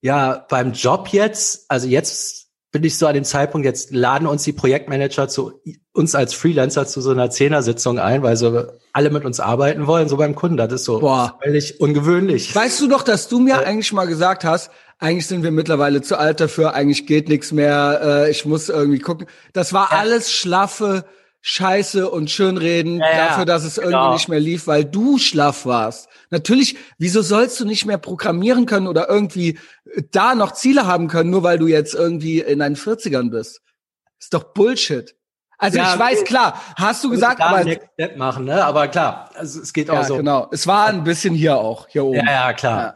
ja, 0.01 0.45
beim 0.49 0.71
Job 0.71 1.09
jetzt, 1.09 1.69
also 1.69 1.87
jetzt 1.87 2.40
bin 2.71 2.83
ich 2.85 2.97
so 2.97 3.05
an 3.05 3.13
dem 3.13 3.25
Zeitpunkt, 3.25 3.65
jetzt 3.65 3.91
laden 3.91 4.27
uns 4.27 4.43
die 4.43 4.53
Projektmanager 4.53 5.27
zu 5.27 5.61
uns 5.93 6.15
als 6.15 6.33
Freelancer 6.33 6.87
zu 6.87 7.01
so 7.01 7.11
einer 7.11 7.29
Zehner-Sitzung 7.29 7.99
ein, 7.99 8.23
weil 8.23 8.37
so 8.37 8.63
alle 8.93 9.09
mit 9.09 9.25
uns 9.25 9.41
arbeiten 9.41 9.87
wollen, 9.87 10.07
so 10.07 10.15
beim 10.15 10.35
Kunden. 10.35 10.55
Das 10.55 10.71
ist 10.71 10.85
so 10.85 10.99
Boah. 10.99 11.37
völlig 11.43 11.81
ungewöhnlich. 11.81 12.55
Weißt 12.55 12.79
du 12.79 12.87
doch, 12.87 13.03
dass 13.03 13.27
du 13.27 13.39
mir 13.39 13.55
äh, 13.55 13.65
eigentlich 13.65 13.91
mal 13.91 14.07
gesagt 14.07 14.45
hast, 14.45 14.71
eigentlich 14.99 15.27
sind 15.27 15.43
wir 15.43 15.51
mittlerweile 15.51 16.01
zu 16.01 16.17
alt 16.17 16.39
dafür, 16.39 16.73
eigentlich 16.73 17.07
geht 17.07 17.27
nichts 17.27 17.51
mehr, 17.51 17.99
äh, 18.03 18.31
ich 18.31 18.45
muss 18.45 18.69
irgendwie 18.69 18.99
gucken. 18.99 19.27
Das 19.51 19.73
war 19.73 19.89
ja. 19.91 19.97
alles 19.97 20.31
schlaffe 20.31 21.03
Scheiße 21.41 22.09
und 22.09 22.29
Schönreden 22.29 22.99
ja, 22.99 23.09
ja, 23.09 23.27
dafür, 23.27 23.45
dass 23.45 23.63
es 23.63 23.75
genau. 23.75 23.89
irgendwie 23.89 24.13
nicht 24.13 24.29
mehr 24.29 24.39
lief, 24.39 24.67
weil 24.67 24.85
du 24.85 25.17
schlaff 25.17 25.65
warst. 25.65 26.07
Natürlich, 26.29 26.77
wieso 26.99 27.23
sollst 27.23 27.59
du 27.59 27.65
nicht 27.65 27.85
mehr 27.85 27.97
programmieren 27.97 28.67
können 28.67 28.87
oder 28.87 29.09
irgendwie 29.09 29.57
äh, 29.85 30.03
da 30.11 30.35
noch 30.35 30.53
Ziele 30.53 30.85
haben 30.85 31.07
können, 31.07 31.31
nur 31.31 31.43
weil 31.43 31.57
du 31.57 31.67
jetzt 31.67 31.95
irgendwie 31.95 32.39
in 32.39 32.59
deinen 32.59 32.75
40ern 32.75 33.31
bist? 33.31 33.61
Ist 34.19 34.33
doch 34.33 34.53
Bullshit. 34.53 35.15
Also 35.57 35.77
ja, 35.77 35.93
ich 35.93 35.99
weiß, 35.99 36.23
klar, 36.23 36.59
hast 36.75 37.03
du 37.03 37.09
gesagt, 37.09 37.39
aber 37.39 37.61
Step 37.61 38.17
machen, 38.17 38.45
ne? 38.45 38.65
Aber 38.65 38.87
klar, 38.87 39.29
also 39.35 39.61
es 39.61 39.73
geht 39.73 39.91
auch 39.91 39.95
ja, 39.95 40.03
so. 40.03 40.17
Genau, 40.17 40.47
es 40.51 40.65
war 40.65 40.87
ein 40.87 41.03
bisschen 41.03 41.35
hier 41.35 41.57
auch, 41.57 41.87
hier 41.87 42.03
oben. 42.03 42.17
Ja, 42.17 42.31
ja, 42.31 42.53
klar. 42.53 42.79
Ja. 42.79 42.95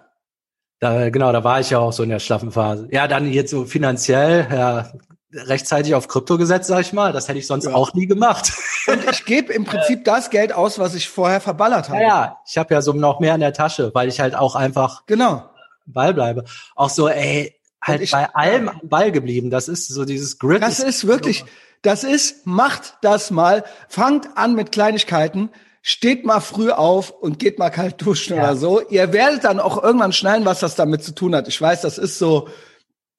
Da, 0.79 1.09
genau, 1.09 1.31
da 1.31 1.43
war 1.43 1.59
ich 1.59 1.69
ja 1.69 1.79
auch 1.79 1.93
so 1.93 2.03
in 2.03 2.09
der 2.09 2.19
schlaffen 2.19 2.51
Phase. 2.51 2.87
Ja, 2.91 3.07
dann 3.07 3.31
jetzt 3.31 3.51
so 3.51 3.65
finanziell, 3.65 4.47
ja, 4.51 4.91
rechtzeitig 5.35 5.95
auf 5.95 6.07
Krypto 6.07 6.37
gesetzt, 6.37 6.67
sag 6.67 6.81
ich 6.81 6.93
mal. 6.93 7.11
Das 7.11 7.27
hätte 7.27 7.39
ich 7.39 7.47
sonst 7.47 7.65
ja. 7.65 7.73
auch 7.73 7.93
nie 7.93 8.07
gemacht. 8.07 8.53
Und 8.87 9.09
ich 9.09 9.25
gebe 9.25 9.53
im 9.53 9.65
Prinzip 9.65 10.05
das 10.05 10.29
Geld 10.29 10.53
aus, 10.53 10.79
was 10.79 10.95
ich 10.95 11.09
vorher 11.09 11.41
verballert 11.41 11.89
habe. 11.89 12.01
Ja, 12.01 12.07
ja. 12.07 12.37
ich 12.47 12.57
habe 12.57 12.73
ja 12.73 12.81
so 12.81 12.93
noch 12.93 13.19
mehr 13.19 13.35
in 13.35 13.41
der 13.41 13.53
Tasche, 13.53 13.91
weil 13.93 14.07
ich 14.07 14.19
halt 14.19 14.35
auch 14.35 14.55
einfach 14.55 15.05
genau 15.05 15.49
Ball 15.85 16.13
bleibe. 16.13 16.45
Auch 16.75 16.89
so, 16.89 17.07
ey, 17.09 17.55
halt 17.81 18.01
ich, 18.01 18.11
bei 18.11 18.33
allem 18.33 18.69
am 18.69 18.81
Ball 18.83 19.11
geblieben. 19.11 19.49
Das 19.49 19.67
ist 19.67 19.87
so 19.87 20.05
dieses 20.05 20.39
Grid. 20.39 20.61
Das 20.61 20.79
ist 20.79 21.07
wirklich, 21.07 21.45
das 21.81 22.03
ist, 22.03 22.47
macht 22.47 22.97
das 23.01 23.31
mal, 23.31 23.63
fangt 23.87 24.29
an 24.35 24.55
mit 24.55 24.71
Kleinigkeiten, 24.71 25.49
steht 25.81 26.25
mal 26.25 26.39
früh 26.39 26.71
auf 26.71 27.11
und 27.11 27.37
geht 27.37 27.59
mal 27.59 27.69
kalt 27.69 28.01
duschen 28.01 28.35
ja. 28.35 28.43
oder 28.43 28.55
so. 28.55 28.81
Ihr 28.89 29.13
werdet 29.13 29.43
dann 29.43 29.59
auch 29.59 29.81
irgendwann 29.83 30.13
schneiden, 30.13 30.45
was 30.45 30.59
das 30.59 30.75
damit 30.75 31.03
zu 31.03 31.13
tun 31.13 31.35
hat. 31.35 31.47
Ich 31.47 31.61
weiß, 31.61 31.81
das 31.81 31.97
ist 31.97 32.17
so, 32.17 32.49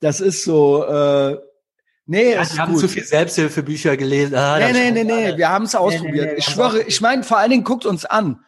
das 0.00 0.20
ist 0.20 0.44
so, 0.44 0.84
äh, 0.84 1.38
Nee, 2.08 2.34
ja, 2.34 2.48
wir 2.48 2.58
haben 2.58 2.72
gut. 2.72 2.80
zu 2.80 2.88
viel 2.88 3.04
Selbsthilfebücher 3.04 3.96
gelesen. 3.96 4.36
Ah, 4.36 4.58
nee, 4.58 4.72
nee, 4.72 4.90
nee, 4.92 5.04
nee, 5.04 5.36
wir 5.36 5.48
haben 5.48 5.64
es 5.64 5.74
ausprobiert. 5.74 6.26
Nee, 6.26 6.32
nee, 6.32 6.38
ich 6.38 6.44
schwöre, 6.44 6.82
ich 6.82 7.00
meine, 7.00 7.24
vor 7.24 7.38
allen 7.38 7.50
Dingen 7.50 7.64
guckt 7.64 7.84
uns 7.84 8.04
an. 8.04 8.38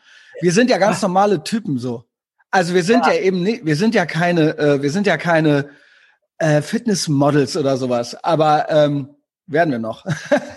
Wir 0.41 0.53
sind 0.53 0.71
ja 0.71 0.79
ganz 0.79 1.03
normale 1.03 1.43
Typen 1.43 1.79
so. 1.79 2.05
Also 2.51 2.75
wir 2.75 2.85
sind 2.85 3.05
ja, 3.05 3.13
ja 3.13 3.21
eben 3.21 3.43
nicht, 3.43 3.67
wir 3.67 3.75
sind 3.77 3.95
ja 3.95 4.07
keine, 4.07 4.57
äh, 4.57 4.83
wir 4.83 4.91
sind 4.91 5.07
ja 5.07 5.17
keine 5.17 5.71
äh, 6.39 6.63
Fitnessmodels 6.63 7.57
oder 7.57 7.77
sowas. 7.77 8.15
Aber 8.23 8.71
ähm, 8.71 9.17
werden 9.47 9.71
wir 9.71 9.79
noch. 9.81 10.05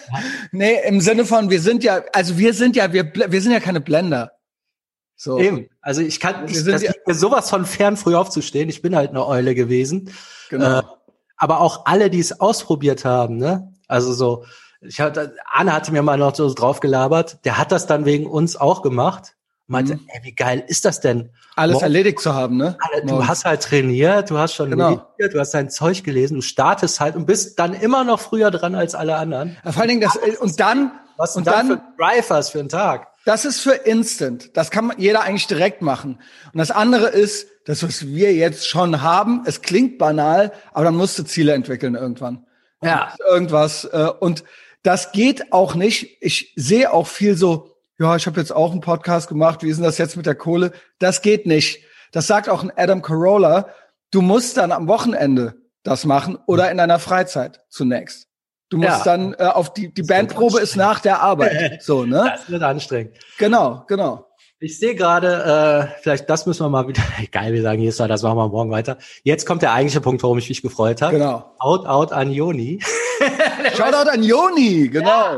nee, 0.51 0.77
im 0.85 1.01
Sinne 1.01 1.25
von, 1.25 1.49
wir 1.49 1.59
sind 1.59 1.83
ja, 1.83 2.03
also 2.13 2.37
wir 2.37 2.53
sind 2.53 2.75
ja, 2.75 2.93
wir, 2.93 3.11
wir 3.13 3.41
sind 3.41 3.51
ja 3.51 3.59
keine 3.59 3.81
Blender. 3.81 4.33
So. 5.15 5.39
Eben. 5.39 5.67
Also 5.81 6.01
ich 6.01 6.19
kann, 6.19 6.47
ich, 6.47 6.63
das 6.63 6.81
ja, 6.81 6.93
sowas 7.07 7.49
von 7.49 7.65
fern 7.65 7.97
früh 7.97 8.15
aufzustehen. 8.15 8.69
Ich 8.69 8.81
bin 8.81 8.95
halt 8.95 9.09
eine 9.09 9.25
Eule 9.25 9.55
gewesen. 9.55 10.11
Genau. 10.49 10.79
Äh, 10.79 10.83
aber 11.41 11.59
auch 11.59 11.85
alle, 11.87 12.11
die 12.11 12.19
es 12.19 12.39
ausprobiert 12.39 13.03
haben, 13.03 13.37
ne? 13.37 13.73
Also 13.87 14.13
so, 14.13 14.45
ich 14.79 15.01
hatte, 15.01 15.35
Anne 15.51 15.73
hatte 15.73 15.91
mir 15.91 16.03
mal 16.03 16.17
noch 16.17 16.35
so 16.35 16.53
drauf 16.53 16.79
gelabert, 16.79 17.39
der 17.45 17.57
hat 17.57 17.71
das 17.71 17.87
dann 17.87 18.05
wegen 18.05 18.27
uns 18.27 18.55
auch 18.55 18.83
gemacht. 18.83 19.35
Meinte, 19.65 19.95
mhm. 19.95 20.01
ey, 20.07 20.19
wie 20.23 20.35
geil 20.35 20.63
ist 20.67 20.85
das 20.85 20.99
denn? 20.99 21.31
Alles 21.55 21.73
Morgen, 21.73 21.85
erledigt 21.85 22.19
zu 22.19 22.35
haben, 22.35 22.57
ne? 22.57 22.77
Du 23.07 23.25
hast 23.25 23.45
halt 23.45 23.63
trainiert, 23.63 24.29
du 24.29 24.37
hast 24.37 24.53
schon 24.53 24.69
genau. 24.69 24.89
meditiert, 24.91 25.33
du 25.33 25.39
hast 25.39 25.53
dein 25.53 25.69
Zeug 25.71 26.03
gelesen, 26.03 26.35
du 26.35 26.41
startest 26.41 26.99
halt 26.99 27.15
und 27.15 27.25
bist 27.25 27.57
dann 27.57 27.73
immer 27.73 28.03
noch 28.03 28.19
früher 28.19 28.51
dran 28.51 28.75
als 28.75 28.93
alle 28.93 29.15
anderen. 29.15 29.57
Ja, 29.65 29.71
vor 29.71 29.81
allen 29.81 29.89
Dingen 29.89 30.01
das, 30.01 30.17
und 30.37 30.59
dann, 30.59 30.91
was 31.17 31.35
und 31.35 31.47
dann, 31.47 31.69
dann 31.69 31.79
für 31.79 31.83
Drivers 31.97 32.49
für 32.49 32.59
einen 32.59 32.69
Tag. 32.69 33.07
Das 33.25 33.45
ist 33.45 33.59
für 33.59 33.73
Instant. 33.73 34.55
Das 34.57 34.71
kann 34.71 34.93
jeder 34.97 35.21
eigentlich 35.21 35.47
direkt 35.47 35.81
machen. 35.81 36.19
Und 36.53 36.57
das 36.57 36.71
andere 36.71 37.07
ist, 37.07 37.47
das, 37.65 37.83
was 37.83 38.07
wir 38.07 38.33
jetzt 38.33 38.67
schon 38.67 39.01
haben, 39.01 39.43
es 39.45 39.61
klingt 39.61 39.97
banal, 39.97 40.51
aber 40.73 40.85
dann 40.85 40.95
musst 40.95 41.19
du 41.19 41.23
Ziele 41.23 41.53
entwickeln 41.53 41.95
irgendwann. 41.95 42.45
Ja. 42.83 43.13
Irgendwas. 43.29 43.85
Äh, 43.85 44.09
und 44.19 44.43
das 44.83 45.11
geht 45.11 45.53
auch 45.53 45.75
nicht. 45.75 46.17
Ich 46.21 46.53
sehe 46.55 46.91
auch 46.91 47.07
viel 47.07 47.37
so, 47.37 47.75
ja, 47.99 48.15
ich 48.15 48.25
habe 48.25 48.39
jetzt 48.39 48.51
auch 48.51 48.71
einen 48.71 48.81
Podcast 48.81 49.27
gemacht, 49.27 49.61
wie 49.61 49.69
ist 49.69 49.77
denn 49.77 49.85
das 49.85 49.99
jetzt 49.99 50.17
mit 50.17 50.25
der 50.25 50.35
Kohle? 50.35 50.71
Das 50.97 51.21
geht 51.21 51.45
nicht. 51.45 51.83
Das 52.11 52.25
sagt 52.25 52.49
auch 52.49 52.63
ein 52.63 52.71
Adam 52.75 53.03
Carolla. 53.03 53.69
Du 54.09 54.21
musst 54.21 54.57
dann 54.57 54.71
am 54.71 54.87
Wochenende 54.87 55.55
das 55.83 56.05
machen 56.05 56.37
oder 56.47 56.71
in 56.71 56.77
deiner 56.77 56.99
Freizeit 56.99 57.61
zunächst. 57.69 58.30
Du 58.71 58.77
musst 58.77 58.89
ja. 58.89 59.03
dann 59.03 59.33
äh, 59.33 59.43
auf 59.43 59.73
die, 59.73 59.93
die 59.93 60.01
Bandprobe 60.01 60.61
ist 60.61 60.77
nach 60.77 60.99
der 61.01 61.21
Arbeit. 61.21 61.51
So, 61.81 62.05
ne? 62.05 62.31
Das 62.35 62.49
wird 62.49 62.63
anstrengend. 62.63 63.17
Genau, 63.37 63.83
genau. 63.87 64.27
Ich 64.59 64.79
sehe 64.79 64.95
gerade, 64.95 65.89
äh, 65.91 66.01
vielleicht 66.01 66.29
das 66.29 66.45
müssen 66.45 66.63
wir 66.63 66.69
mal 66.69 66.87
wieder, 66.87 67.01
geil, 67.31 67.51
wir 67.51 67.61
sagen 67.61 67.81
jetzt 67.81 67.99
mal, 67.99 68.07
das 68.07 68.23
machen 68.23 68.37
wir 68.37 68.47
morgen 68.47 68.71
weiter. 68.71 68.97
Jetzt 69.23 69.45
kommt 69.45 69.61
der 69.61 69.73
eigentliche 69.73 69.99
Punkt, 69.99 70.23
warum 70.23 70.37
ich 70.37 70.47
mich 70.47 70.61
gefreut 70.61 71.01
habe. 71.01 71.17
Genau. 71.17 71.51
Out, 71.59 71.85
out 71.85 72.13
an 72.13 72.31
Joni. 72.31 72.79
Shoutout 73.75 74.09
an 74.09 74.23
Joni, 74.23 74.87
genau. 74.87 75.35
Ja, 75.35 75.37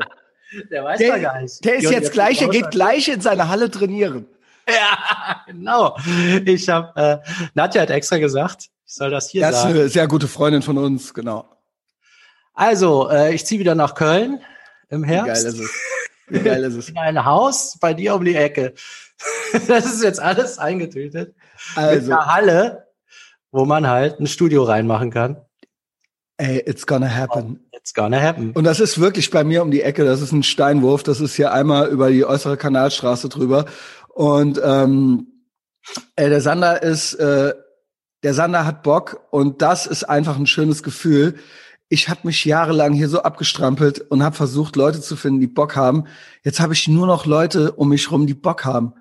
der 0.70 0.84
weiß 0.84 1.00
der, 1.00 1.20
gar 1.20 1.42
nicht. 1.42 1.66
Der 1.66 1.76
ist 1.76 1.84
Joni, 1.84 1.96
jetzt 1.96 2.12
gleich, 2.12 2.42
er 2.42 2.50
geht 2.50 2.70
gleich 2.70 3.08
in 3.08 3.22
seine 3.22 3.50
Halle 3.50 3.72
trainieren. 3.72 4.28
Ja, 4.68 5.42
genau. 5.48 5.98
Ich 6.46 6.70
habe, 6.70 7.02
äh, 7.02 7.48
Nadja 7.56 7.82
hat 7.82 7.90
extra 7.90 8.18
gesagt, 8.20 8.70
ich 8.86 8.94
soll 8.94 9.10
das 9.10 9.30
hier 9.30 9.42
das 9.42 9.56
sagen. 9.56 9.70
Das 9.70 9.74
ist 9.74 9.82
eine 9.82 9.90
sehr 9.90 10.08
gute 10.08 10.28
Freundin 10.28 10.62
von 10.62 10.78
uns, 10.78 11.14
genau. 11.14 11.46
Also, 12.54 13.10
äh, 13.10 13.34
ich 13.34 13.46
ziehe 13.46 13.60
wieder 13.60 13.76
nach 13.76 13.96
Köln 13.96 14.42
im 14.90 15.04
Herbst. 15.04 15.44
Wie 15.44 15.50
geil 15.50 15.54
ist 15.54 15.60
es. 15.60 15.72
Wie 16.28 16.40
geil 16.40 16.64
ist 16.64 16.76
es. 16.76 16.90
In 16.90 16.98
ein 16.98 17.26
Haus 17.26 17.78
bei 17.80 17.94
dir 17.94 18.16
um 18.16 18.24
die 18.24 18.36
Ecke. 18.36 18.74
das 19.68 19.86
ist 19.86 20.04
jetzt 20.04 20.22
alles 20.22 20.60
eingetütet. 20.60 21.36
Also. 21.76 22.10
Mit 22.10 22.12
einer 22.12 22.34
Halle, 22.34 22.88
wo 23.52 23.66
man 23.66 23.88
halt 23.88 24.20
ein 24.20 24.28
Studio 24.28 24.64
reinmachen 24.64 25.12
kann. 25.12 25.38
Ey, 26.38 26.64
it's 26.66 26.86
gonna 26.88 27.10
happen. 27.10 27.60
It's 27.72 27.94
gonna 27.94 28.20
happen. 28.20 28.52
Und 28.52 28.64
das 28.64 28.80
ist 28.80 29.00
wirklich 29.00 29.30
bei 29.30 29.44
mir 29.44 29.62
um 29.62 29.72
die 29.72 29.82
Ecke. 29.82 30.04
Das 30.04 30.22
ist 30.22 30.32
ein 30.32 30.44
Steinwurf. 30.44 31.04
Das 31.04 31.22
ist 31.22 31.36
hier 31.36 31.54
einmal 31.54 31.90
über 31.90 32.10
die 32.10 32.26
äußere 32.26 32.58
Kanalstraße 32.58 33.30
drüber. 33.30 33.66
Und 34.10 34.60
ähm, 34.64 35.28
ey, 36.16 36.30
der 36.30 36.42
Sander 36.42 36.82
ist, 36.82 37.14
äh, 37.16 37.54
der 38.24 38.34
Sander 38.34 38.66
hat 38.66 38.84
Bock 38.84 39.22
und 39.32 39.62
das 39.62 39.86
ist 39.86 40.06
einfach 40.06 40.38
ein 40.38 40.48
schönes 40.48 40.82
Gefühl. 40.82 41.36
Ich 41.90 42.10
habe 42.10 42.22
mich 42.24 42.46
jahrelang 42.46 42.94
hier 42.94 43.10
so 43.10 43.22
abgestrampelt 43.22 44.00
und 44.02 44.24
habe 44.24 44.36
versucht, 44.36 44.76
Leute 44.76 45.02
zu 45.02 45.16
finden, 45.16 45.40
die 45.40 45.48
Bock 45.48 45.76
haben. 45.76 46.06
Jetzt 46.44 46.60
habe 46.60 46.74
ich 46.74 46.88
nur 46.88 47.08
noch 47.08 47.26
Leute 47.26 47.74
um 47.74 47.90
mich 47.90 48.10
rum, 48.12 48.26
die 48.26 48.34
Bock 48.34 48.66
haben. 48.66 48.94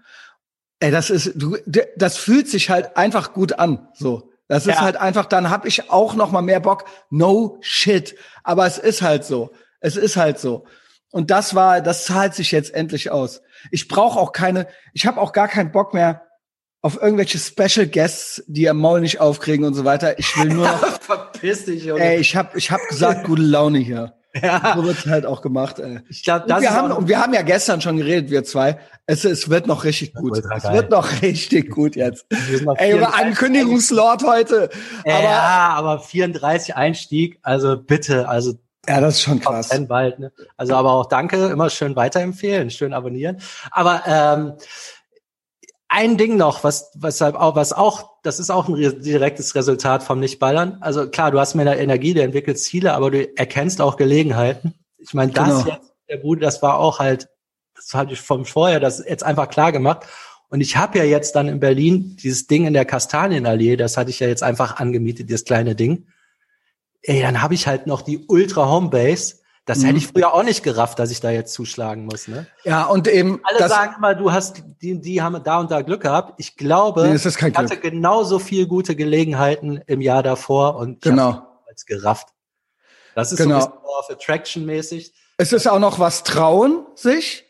Ey, 0.81 0.91
das 0.91 1.11
ist, 1.11 1.33
du, 1.37 1.57
das 1.97 2.17
fühlt 2.17 2.49
sich 2.49 2.69
halt 2.69 2.97
einfach 2.97 3.33
gut 3.33 3.59
an. 3.59 3.89
So, 3.95 4.33
das 4.49 4.67
ist 4.67 4.75
ja. 4.75 4.81
halt 4.81 4.97
einfach. 4.97 5.27
Dann 5.27 5.49
habe 5.49 5.69
ich 5.69 5.91
auch 5.91 6.15
noch 6.15 6.33
mal 6.33 6.43
mehr 6.43 6.61
Bock. 6.61 6.85
No 7.09 7.59
shit. 7.61 8.17
Aber 8.43 8.67
es 8.67 8.79
ist 8.79 9.01
halt 9.01 9.25
so. 9.25 9.53
Es 9.81 9.97
ist 9.97 10.17
halt 10.17 10.39
so. 10.39 10.67
Und 11.13 11.31
das 11.31 11.55
war, 11.55 11.83
das 11.83 12.05
zahlt 12.05 12.35
sich 12.35 12.51
jetzt 12.53 12.75
endlich 12.75 13.11
aus. 13.11 13.43
Ich 13.71 13.87
brauche 13.87 14.19
auch 14.19 14.33
keine, 14.33 14.67
ich 14.93 15.07
habe 15.07 15.21
auch 15.21 15.33
gar 15.33 15.47
keinen 15.47 15.71
Bock 15.71 15.95
mehr 15.95 16.23
auf 16.83 17.01
irgendwelche 17.01 17.39
Special 17.39 17.87
Guests, 17.87 18.43
die 18.49 18.63
ihr 18.63 18.75
Maul 18.75 19.01
nicht 19.01 19.21
aufkriegen 19.21 19.65
und 19.65 19.75
so 19.75 19.85
weiter. 19.85 20.19
Ich 20.19 20.37
will 20.37 20.53
nur 20.53 20.67
noch. 20.67 20.87
Verpiss 21.01 21.65
dich, 21.65 21.85
Junge. 21.85 22.03
Ey, 22.03 22.19
ich 22.19 22.37
hab, 22.37 22.57
ich 22.57 22.71
hab 22.71 22.81
gesagt, 22.89 23.25
gute 23.27 23.43
Laune 23.43 23.79
hier. 23.79 24.15
Ja. 24.35 24.73
So 24.77 24.85
wird's 24.85 25.07
halt 25.07 25.27
auch 25.27 25.43
gemacht, 25.43 25.79
ey. 25.79 26.01
Ich 26.09 26.25
glaube, 26.25 26.47
das 26.49 26.59
und 26.59 26.63
wir 26.63 26.71
haben, 26.73 26.93
und 26.93 27.09
wir 27.09 27.21
haben 27.21 27.35
ja 27.35 27.43
gestern 27.43 27.81
schon 27.83 27.99
geredet, 27.99 28.31
wir 28.31 28.45
zwei. 28.45 28.79
Es, 29.07 29.25
es 29.25 29.51
wird 29.51 29.67
noch 29.67 29.85
richtig 29.85 30.15
gut. 30.15 30.39
Es 30.39 30.65
wird 30.73 30.91
noch 30.91 31.23
richtig 31.23 31.71
gut 31.71 31.97
jetzt. 31.97 32.27
Ey, 32.77 32.97
über 32.97 33.15
Ankündigungslord 33.15 34.25
heute. 34.25 34.71
Ja, 35.05 35.19
aber, 35.19 35.91
aber 35.91 36.01
34 36.01 36.75
Einstieg, 36.75 37.39
also 37.43 37.77
bitte, 37.77 38.29
also 38.29 38.55
ja, 38.89 39.01
das 39.01 39.15
ist 39.15 39.23
schon 39.23 39.39
krass. 39.39 39.69
Bald, 39.87 40.19
ne? 40.19 40.33
Also 40.57 40.75
aber 40.75 40.93
auch 40.93 41.07
danke, 41.07 41.47
immer 41.47 41.71
schön 41.71 41.95
weiterempfehlen, 41.95 42.71
schön 42.71 42.95
abonnieren. 42.95 43.41
Aber 43.71 44.03
ähm, 44.07 44.55
ein 45.95 46.17
Ding 46.17 46.39
noch, 46.39 46.65
was 46.65 46.91
weshalb 46.95 47.35
auch 47.35 47.55
was 47.55 47.75
auch, 47.75 48.23
das 48.23 48.41
ist 48.41 48.49
auch 48.49 48.67
ein 48.67 48.77
direktes 49.03 49.55
Resultat 49.55 50.03
vom 50.03 50.21
Nichtballern. 50.21 50.79
Also 50.81 51.11
klar, 51.11 51.31
du 51.31 51.39
hast 51.39 51.55
mehr 51.55 51.79
Energie, 51.79 52.15
du 52.15 52.23
entwickelst 52.23 52.65
Ziele, 52.65 52.95
aber 52.95 53.11
du 53.11 53.37
erkennst 53.37 53.83
auch 53.83 53.99
Gelegenheiten. 53.99 54.73
Ich 54.97 55.13
meine, 55.13 55.33
das 55.33 55.65
genau. 55.65 55.77
jetzt 55.77 55.93
der 56.09 56.17
Bude, 56.17 56.41
das 56.41 56.63
war 56.63 56.79
auch 56.79 56.99
halt, 56.99 57.29
das 57.75 57.93
hatte 57.93 58.15
ich 58.15 58.23
vom 58.23 58.47
vorher, 58.47 58.81
das 58.81 59.05
jetzt 59.07 59.23
einfach 59.23 59.51
klar 59.51 59.71
gemacht. 59.71 60.07
Und 60.49 60.63
ich 60.63 60.79
habe 60.79 60.97
ja 60.97 61.05
jetzt 61.05 61.37
dann 61.37 61.49
in 61.49 61.61
Berlin 61.61 62.17
dieses 62.23 62.47
Ding 62.47 62.67
in 62.67 62.73
der 62.73 62.87
Kastanienallee, 62.87 63.77
das 63.77 63.99
hatte 63.99 64.09
ich 64.09 64.21
ja 64.21 64.29
jetzt 64.29 64.43
einfach 64.43 64.77
angemietet, 64.77 65.29
dieses 65.29 65.45
kleine 65.45 65.75
Ding. 65.75 66.07
Ey, 67.03 67.21
dann 67.21 67.43
habe 67.43 67.53
ich 67.53 67.67
halt 67.67 67.87
noch 67.87 68.01
die 68.01 68.25
Ultra 68.29 68.67
Homebase 68.67 69.42
das 69.65 69.79
mhm. 69.79 69.87
hätte 69.87 69.99
ich 69.99 70.09
früher 70.09 70.35
auch 70.35 70.43
nicht 70.43 70.63
gerafft, 70.63 70.99
dass 70.99 71.11
ich 71.11 71.21
da 71.21 71.31
jetzt 71.31 71.55
zuschlagen 71.55 72.05
muss. 72.05 72.27
Ne? 72.27 72.47
Ja, 72.65 72.85
und 72.85 73.07
eben. 73.07 73.41
Alle 73.45 73.69
sagen 73.69 73.95
immer, 73.99 74.15
du 74.15 74.33
hast, 74.33 74.65
die, 74.83 75.01
die 75.01 75.23
haben 75.23 75.41
da 75.45 75.61
und 75.61 75.71
da 75.71 75.83
Glück 75.83 76.03
gehabt. 76.03 76.35
Ich 76.39 76.57
glaube, 76.57 77.09
nee, 77.09 77.15
ich 77.15 77.25
hatte 77.25 77.77
Glück. 77.77 77.83
genauso 77.83 78.39
viel 78.39 78.67
gute 78.67 78.97
Gelegenheiten 78.97 79.81
im 79.87 80.01
Jahr 80.01 80.23
davor 80.23 80.77
und 80.77 81.03
genau. 81.03 81.47
als 81.69 81.87
gerafft. 81.87 82.29
Das 83.15 83.31
ist 83.31 83.39
genau. 83.39 83.61
so 83.61 83.67
ein 83.67 83.73
bisschen 83.73 83.83
of 83.99 84.11
Attraction 84.11 84.67
mäßig. 84.67 85.13
Es 85.37 85.53
ist 85.53 85.67
auch 85.67 85.79
noch 85.79 85.99
was 85.99 86.25
trauen 86.25 86.87
sich. 86.95 87.45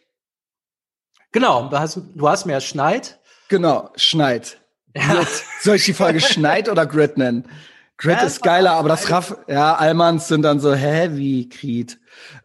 Genau, 1.33 1.68
du 1.68 1.79
hast, 1.79 2.01
du 2.14 2.29
hast 2.29 2.44
mehr 2.44 2.61
Schneid. 2.61 3.20
Genau, 3.48 3.90
Schneid. 3.96 4.61
Ja. 4.94 5.25
Soll 5.62 5.77
ich 5.77 5.85
die 5.85 5.94
Folge 5.94 6.20
Schneid 6.22 6.68
oder 6.68 6.87
Grid 6.87 7.16
nennen? 7.16 7.48
Grid 7.96 8.18
ja, 8.18 8.25
ist 8.25 8.42
geiler, 8.42 8.72
aber 8.72 8.88
das 8.88 9.11
Raff, 9.11 9.37
ja, 9.46 9.75
Almans 9.75 10.29
sind 10.29 10.42
dann 10.42 10.61
so 10.61 10.75
heavy 10.75 11.48
Creed. 11.48 11.98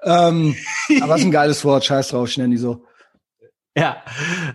Ähm, 0.04 0.56
aber 1.02 1.16
es 1.16 1.22
ist 1.22 1.28
ein 1.28 1.32
geiles 1.32 1.66
Wort, 1.66 1.86
scheiß 1.86 2.10
drauf, 2.10 2.30
ich 2.30 2.38
nenne 2.38 2.52
die 2.52 2.58
so. 2.58 2.86
Ja, 3.76 3.98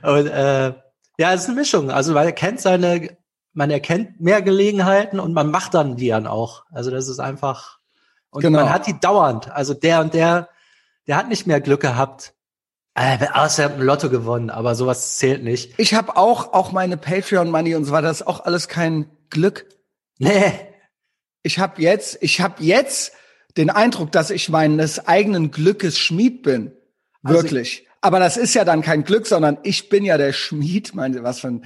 und 0.03 0.27
äh, 0.27 0.73
ja, 1.19 1.33
es 1.33 1.43
ist 1.43 1.49
eine 1.49 1.59
Mischung. 1.59 1.91
Also 1.91 2.13
man 2.13 2.27
erkennt 2.27 2.61
seine, 2.61 3.17
man 3.53 3.71
erkennt 3.71 4.21
mehr 4.21 4.43
Gelegenheiten 4.43 5.21
und 5.21 5.33
man 5.33 5.51
macht 5.51 5.75
dann 5.75 5.97
die 5.97 6.09
dann 6.09 6.27
auch. 6.27 6.65
Also 6.73 6.91
das 6.91 7.09
ist 7.09 7.21
einfach 7.21 7.79
und 8.31 8.43
genau. 8.43 8.61
man 8.61 8.73
hat 8.73 8.87
die 8.87 8.99
dauernd. 8.99 9.51
Also 9.51 9.75
der 9.75 10.01
und 10.01 10.15
der, 10.15 10.49
der 11.07 11.17
hat 11.17 11.29
nicht 11.29 11.47
mehr 11.47 11.61
Glück 11.61 11.83
gehabt. 11.83 12.35
Äh, 12.95 13.27
außer 13.33 13.63
er 13.63 13.69
hat 13.69 13.77
ein 13.77 13.83
Lotto 13.83 14.11
gewonnen, 14.11 14.51
aber 14.51 14.75
sowas 14.75 15.17
zählt 15.17 15.45
nicht. 15.45 15.79
Ich 15.79 15.95
habe 15.95 16.17
auch 16.17 16.53
auch 16.53 16.73
meine 16.73 16.97
Patreon 16.97 17.51
Money 17.51 17.75
und 17.75 17.85
so 17.85 17.93
weiter. 17.93 18.09
Das 18.09 18.27
auch 18.27 18.45
alles 18.45 18.69
kein 18.69 19.11
Glück. 19.31 19.67
Nee. 20.19 20.53
Ich 21.43 21.59
habe 21.59 21.81
jetzt, 21.81 22.19
ich 22.23 22.41
habe 22.41 22.63
jetzt 22.63 23.13
den 23.57 23.71
Eindruck, 23.71 24.13
dass 24.13 24.31
ich 24.31 24.49
meines 24.49 25.07
eigenen 25.07 25.51
Glückes 25.51 25.99
Schmied 25.99 26.43
bin. 26.43 26.73
Also 27.23 27.43
Wirklich. 27.43 27.81
Also 27.87 27.99
Aber 28.01 28.19
das 28.19 28.37
ist 28.37 28.55
ja 28.55 28.65
dann 28.65 28.83
kein 28.83 29.05
Glück, 29.05 29.27
sondern 29.27 29.59
ich 29.63 29.89
bin 29.89 30.05
ja 30.05 30.19
der 30.19 30.33
Schmied. 30.33 30.95
Meine, 30.95 31.23
was 31.23 31.41
für 31.41 31.49
ein 31.49 31.63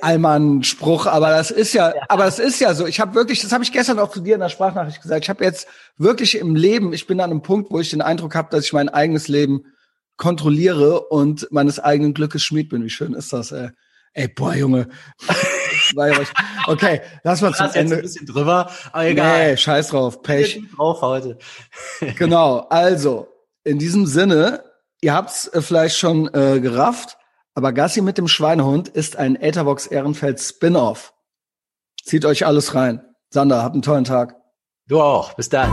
Allmann-Spruch, 0.00 1.06
aber 1.06 1.30
das 1.30 1.50
ist 1.50 1.74
ja, 1.74 1.94
ja, 1.94 2.02
aber 2.08 2.24
das 2.24 2.38
ist 2.38 2.58
ja 2.58 2.74
so. 2.74 2.86
Ich 2.86 3.00
habe 3.00 3.14
wirklich, 3.14 3.42
das 3.42 3.52
habe 3.52 3.64
ich 3.64 3.72
gestern 3.72 3.98
auch 3.98 4.10
zu 4.10 4.20
dir 4.20 4.34
in 4.34 4.40
der 4.40 4.48
Sprachnachricht 4.48 5.02
gesagt. 5.02 5.24
Ich 5.24 5.28
habe 5.28 5.44
jetzt 5.44 5.66
wirklich 5.98 6.38
im 6.38 6.54
Leben, 6.54 6.92
ich 6.92 7.06
bin 7.06 7.20
an 7.20 7.30
einem 7.30 7.42
Punkt, 7.42 7.70
wo 7.70 7.78
ich 7.80 7.90
den 7.90 8.00
Eindruck 8.00 8.34
habe, 8.34 8.48
dass 8.50 8.64
ich 8.64 8.72
mein 8.72 8.88
eigenes 8.88 9.28
Leben 9.28 9.64
kontrolliere 10.16 11.00
und 11.08 11.48
meines 11.50 11.78
eigenen 11.78 12.14
Glückes 12.14 12.42
Schmied 12.42 12.70
bin. 12.70 12.82
Wie 12.82 12.90
schön 12.90 13.12
ist 13.12 13.32
das, 13.32 13.52
ey? 13.52 13.70
Ey, 14.14 14.28
boah, 14.28 14.54
Junge. 14.54 14.88
Okay, 16.66 17.00
lass 17.22 17.40
mal 17.40 17.54
zum 17.54 17.70
Ende. 17.74 17.96
Ein 17.96 18.02
bisschen 18.02 18.26
drüber, 18.26 18.70
aber 18.92 19.04
egal. 19.06 19.50
Nee, 19.50 19.56
scheiß 19.56 19.88
drauf, 19.88 20.22
Pech. 20.22 20.60
drauf 20.74 21.00
heute. 21.02 21.38
genau, 22.18 22.66
also, 22.70 23.28
in 23.64 23.78
diesem 23.78 24.06
Sinne, 24.06 24.64
ihr 25.00 25.14
habt's 25.14 25.48
äh, 25.48 25.62
vielleicht 25.62 25.96
schon 25.96 26.32
äh, 26.34 26.60
gerafft, 26.60 27.18
aber 27.54 27.72
Gassi 27.72 28.00
mit 28.00 28.18
dem 28.18 28.28
Schweinehund 28.28 28.88
ist 28.88 29.16
ein 29.16 29.36
Etherbox 29.36 29.86
Ehrenfeld 29.86 30.40
Spin-off. 30.40 31.14
Zieht 32.04 32.24
euch 32.24 32.46
alles 32.46 32.74
rein. 32.74 33.02
Sander, 33.30 33.62
habt 33.62 33.74
einen 33.74 33.82
tollen 33.82 34.04
Tag. 34.04 34.36
Du 34.86 35.00
auch. 35.00 35.34
Bis 35.34 35.48
dann. 35.48 35.72